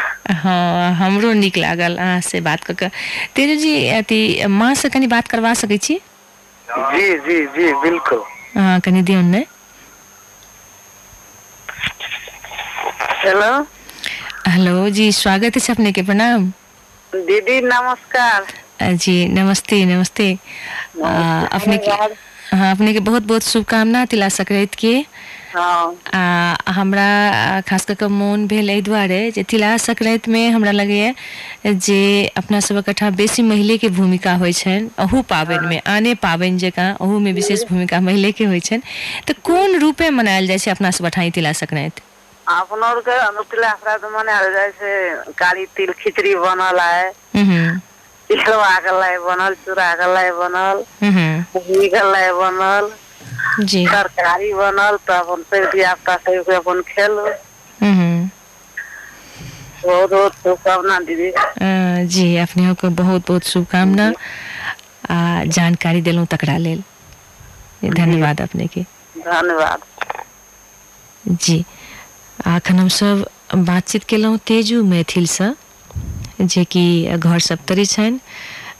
[0.43, 2.89] हाँ हमरो नीक लागल अहाँ से बात कऽ कऽ
[3.37, 5.99] तेजूजी अथी माँ से कनि बात करवा सकै छी
[6.69, 8.23] जी जी जी बिल्कुल
[8.57, 9.45] हाँ कनि ने
[13.25, 13.51] हेलो
[14.49, 16.51] हेलो जी स्वागत है अपने के प्रणाम
[17.13, 20.33] दीदी नमस्कार जी नमस्ते नमस्ते
[21.05, 21.11] आ,
[21.59, 21.91] अपने के
[22.53, 24.95] हाँ अपने के बहुत बहुत शुभकामना तिला संक्रांति के।
[25.53, 26.21] हाँ। आ
[26.69, 31.13] हमरा आ, खास कऽ कऽ मोन भेल एहि दुआरे जे तिला संक्रांतिमे हमरा लगैए
[31.79, 31.99] जे
[32.37, 37.65] अपना सभक कठा बेसी महिलेके भूमिका होइ छनि अहू पाबनिमे आने पाबनि जकाँ अहूमे विशेष
[37.65, 38.83] भूमिका महिलेके होइ छनि।
[39.29, 42.03] तऽ कोन रूपे मनायल जाइ छै अपना सब ठाई तिला संक्रांति?
[42.47, 47.13] अपन और के अनुतिला अपराध मनायल जाइ छै काली तिल खिचड़ी बनल है।
[49.27, 49.95] बनल चूड़ा
[52.41, 52.91] बनल
[53.71, 57.27] जी तरकारी बनल तऽ अपन सब धिया पुता सबके अपन खेलू
[59.85, 61.31] बहुत बहुत शुभकामना दीदी
[62.15, 64.13] जी अपने को बहुत बहुत शुभकामना
[65.11, 66.83] आ जानकारी देलहुँ तकरा लेल
[67.85, 68.83] धन्यवाद अपने के
[69.17, 69.81] धन्यवाद
[71.27, 71.65] जी
[72.47, 73.25] अखन हमसभ
[73.69, 75.55] बातचीत केलहुँ तेजू मैथिलसँ जे
[76.65, 76.85] कि
[77.17, 77.85] घर सप्तरी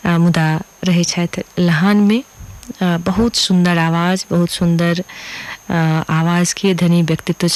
[0.07, 0.49] मुदा
[0.85, 2.23] रहै छथि लहानमे।
[2.83, 5.03] आ, बहुत सुन्दर आवाज़ बहुत सुन्दर
[5.71, 5.77] आ,
[6.09, 7.49] आवाजके धनी व्यक्तित्व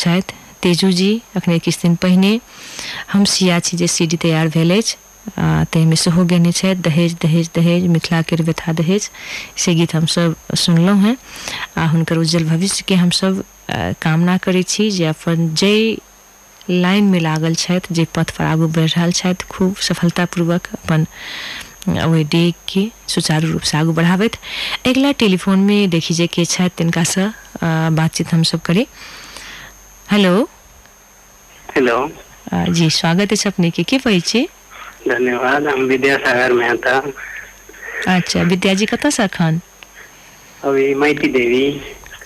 [0.62, 2.40] तेजू जी अखने किछु दिन पहिने
[3.12, 7.86] हम सिया छी जे सी डी तैयार भेल आ, ताहिमे सेहो गेने दहेज दहेज दहेज
[7.88, 9.10] मिथिलाके व्यथा दहेज।
[9.56, 11.16] से गीत हमसभ सुनलहुँ हेँ
[11.78, 15.48] आ हुनकर उज्जवल भविष्यके हमसभ आ, कामना करै छी जे अपन
[16.68, 21.06] जाहि लाइनमे लागल छथि जे पथ पर आगू बढ़ि रहल छथि खूब सफलतापूर्वक अपन
[21.90, 24.36] आ, डे के सुचारू रूपसँ आगू बढ़ाबैत
[24.86, 27.26] अगिला टेलीफोनमे देखी जे के छथि तिनकासँ
[27.62, 28.86] आ, बातचीत हमसभ करी।
[30.08, 30.34] हेलो।
[31.68, 31.96] हेलो।
[32.70, 34.46] जी स्वागत अछि अपनेके के कहै छी?
[35.08, 37.00] धन्यवाद हम विद्यासागर मेहता
[38.08, 39.60] अच्छा विद्या जी विद्याजी कतयसँ एखन?
[40.64, 41.64] अभी मैती देवी।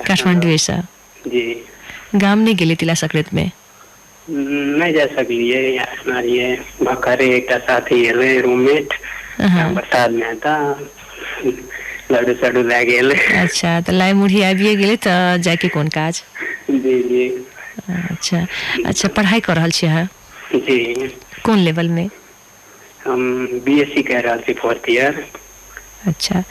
[0.07, 0.81] काठमांडूसँ
[1.25, 1.45] जी।
[2.17, 3.45] गाम नहि गेलै तिला संक्रांतिमे
[4.29, 6.49] नहि जा सकलियै यहाँ सुनलियै
[6.83, 8.97] भखरे एकटा साथी एलै रूममेट
[9.41, 9.69] अहाँ,
[12.13, 16.23] लड्डू सड्डू लए गेल अच्छा लाइ मुढ़ी आबिए गेलै तऽ जायके कोन काज
[16.71, 17.25] जी जी।
[17.91, 18.47] अच्छा
[18.87, 20.09] अच्छा पढ़ाइ कऽ रहल छी अहाँ?
[20.57, 21.09] जी।
[21.45, 22.09] कोन लेवलमे
[23.01, 23.23] हम
[23.65, 25.25] बी एस सी रहल छी फोर्थ ईयर
[26.07, 26.43] अच्छा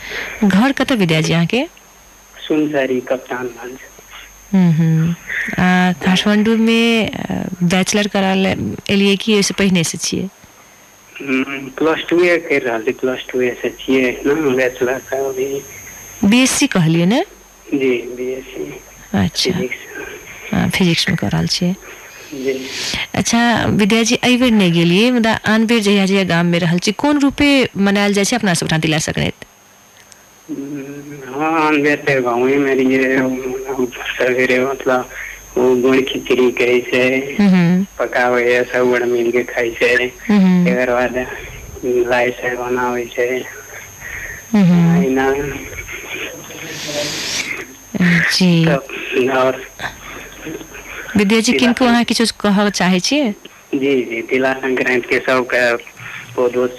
[0.46, 1.66] घर कतऽ विद्याजी अहाँके?
[2.38, 3.97] सुनसरी कप्तानगंज हम्म, हम्म। आ
[6.00, 6.80] काठमांडूमे
[7.66, 8.54] बैचलर करा ले
[8.90, 10.28] एलियै कि ओहिसँ पहिने से छियै
[11.78, 15.50] प्लस टू कर रहल छी प्लस टू से छियै बैचलर का अभी
[16.26, 17.24] बी एस सी कहलियै ने?
[17.72, 18.66] जी बी एस सी
[19.16, 19.62] अच्छा।
[20.70, 21.74] फिजिक्समे कऽ रहल छियै।
[22.36, 22.54] जी।
[23.16, 23.40] अच्छा
[23.74, 27.50] विद्याजी एहि बेर नहि गेलियै मुदा आन बेर जहिया जहिया गाममे रहल छी कोन रूपे
[27.82, 29.48] मनायल जाइ छै अपना सब ठाम तिला संक्रांति
[30.50, 33.86] हाँ बेटे गाँव में रहिए हम
[34.18, 35.10] सवेरे मतलब
[35.58, 37.86] वो गुड़ खिचड़ी छै हम्म,
[38.36, 41.16] है सब बड़ मिल के खाइ छै हम्म, बाद
[42.10, 42.56] लाइ से
[43.16, 43.28] छै
[44.54, 44.66] हम्म,
[48.34, 48.66] जी।
[49.30, 49.62] और
[51.18, 53.34] विद्याजी किनको अहाँ किछो कहऽ चाहै छियै?
[53.76, 55.62] जी जी तिला संक्रांति के सबके
[56.36, 56.78] बहुत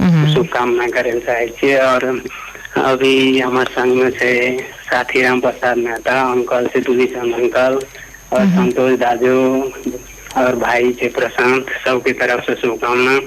[0.00, 2.04] शुभकामना करे लए चाहे और
[2.76, 4.34] अभी हमर संग में छै
[4.90, 7.78] साथी राम प्रसाद मेहता अंकल से दुलीचंद अंकल
[8.32, 9.36] और संतोष दाजू
[10.42, 13.18] और भाई छै प्रशांत सबके तरफ़ से शुभकामना।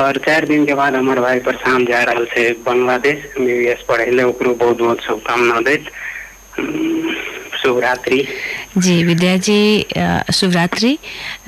[0.00, 4.24] और चार दिन के बाद हमारे भाई प्रशांत जा रहा थे बांग्लादेश एमबीबीएस पढ़े ले
[4.24, 5.90] बहुत बहुत शुभकामना देत।
[6.58, 7.14] हम्म,
[7.62, 8.20] शुभ रात्रि
[8.76, 9.84] जी विद्या जी
[10.34, 10.96] शुभ रात्रि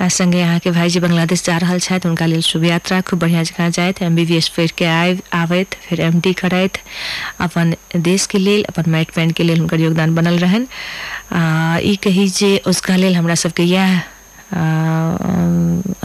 [0.01, 3.43] अ, संगे यहाँ के भाईजी बांग्लादेश जा रहल छथि हुनका लेल शुभ यात्रा। खूब बढ़िया
[3.49, 6.77] जकाँ जाइत एम बी बी एस पढ़ि के आबि आबैत फिर एम डी करैत।
[7.45, 10.67] अपन देश के लेल अपन माटि के लेल हुनकर योगदान बनल रहनि।
[11.91, 14.59] ई कही जे उसका लेल हमरा सबके इएह अ,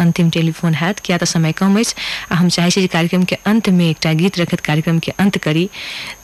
[0.03, 1.95] अंतिम टेलीफोन हैत किया तऽ समय कम अछि।
[2.33, 5.69] आ हम चाहै कार्यक्रम के अंत में एकटा गीत रखैत कार्यक्रम के अंत करी।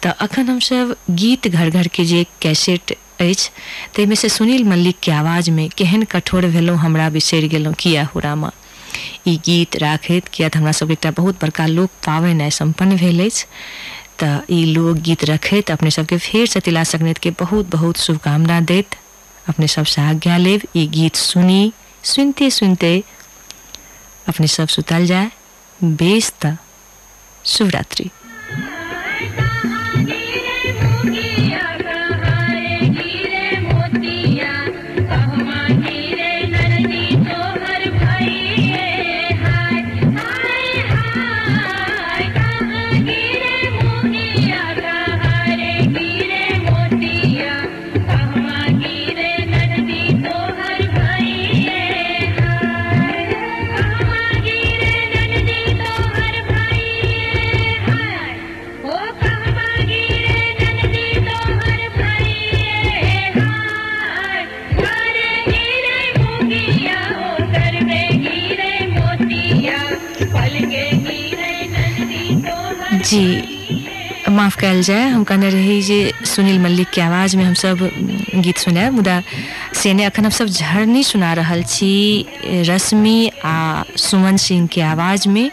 [0.03, 3.51] तऽ अखन हमसब गीत घर घर के जे कैसेट अछि
[3.97, 8.21] ताहिमे से सुनील मल्लिक के आवाज़ में केहन कठोर भेलहुँ हमरा बिसरि गेलहुँ। किया हो
[8.21, 8.51] रामा
[9.29, 13.25] ई गीत राखैत किया तऽ हमरा सबके एकटा बहुत बड़का लोक पावनि आइ सम्पन्न भेल
[13.25, 13.45] अछि।
[14.19, 16.85] तऽ ई लोकगीत रखैत अपने सबके फेर से तिला
[17.23, 18.97] के बहुत बहुत शुभकामना दैत।
[19.49, 21.73] अपने सबसे आज्ञा लेब, ई गीत सुनी,
[22.05, 23.03] सुनते सुनते
[24.29, 25.31] अपने सब सुतल जाए
[25.81, 26.57] बेस त
[27.45, 27.71] शुभ
[73.13, 73.25] जी
[74.31, 77.79] माफ़ कल जाय हम कहने रही जे सुनील मल्लिक के आवाज़ में हम सब
[78.35, 79.21] गीत सुनाए मुदा
[79.77, 81.93] से ने अखन हम सब झरनी सुना रहल छी
[82.69, 85.51] रश्मि आ सुमन सिंह के आवाज़ में।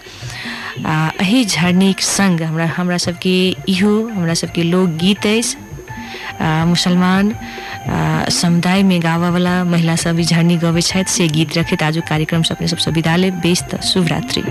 [0.85, 3.35] आ झरनी झरनीक संग हमरा हमरा सबके
[3.69, 7.35] इहो हमरा सबके लोकगीत आ, मुसलमान
[8.31, 12.53] समुदाय में गावा वाला महिला सब झरनी गबै छथि से गीत रखैत आजू कार्यक्रम से
[12.53, 14.43] अपने सब सबसे विदा ले बेस तऽ शुभ रात्रि।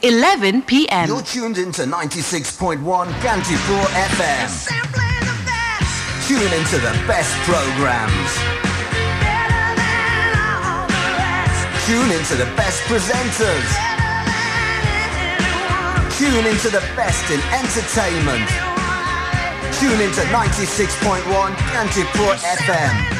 [0.00, 0.08] FM.
[0.08, 1.08] 11 p.m.
[1.08, 2.78] You're tuned into 96.1
[3.20, 4.68] Cantipur FM.
[6.26, 8.30] Tune into the best programs.
[11.86, 13.68] Tune into the best presenters.
[16.18, 18.48] Tune into the best in entertainment.
[19.78, 23.17] Tune into 96.1 Cantipur FM.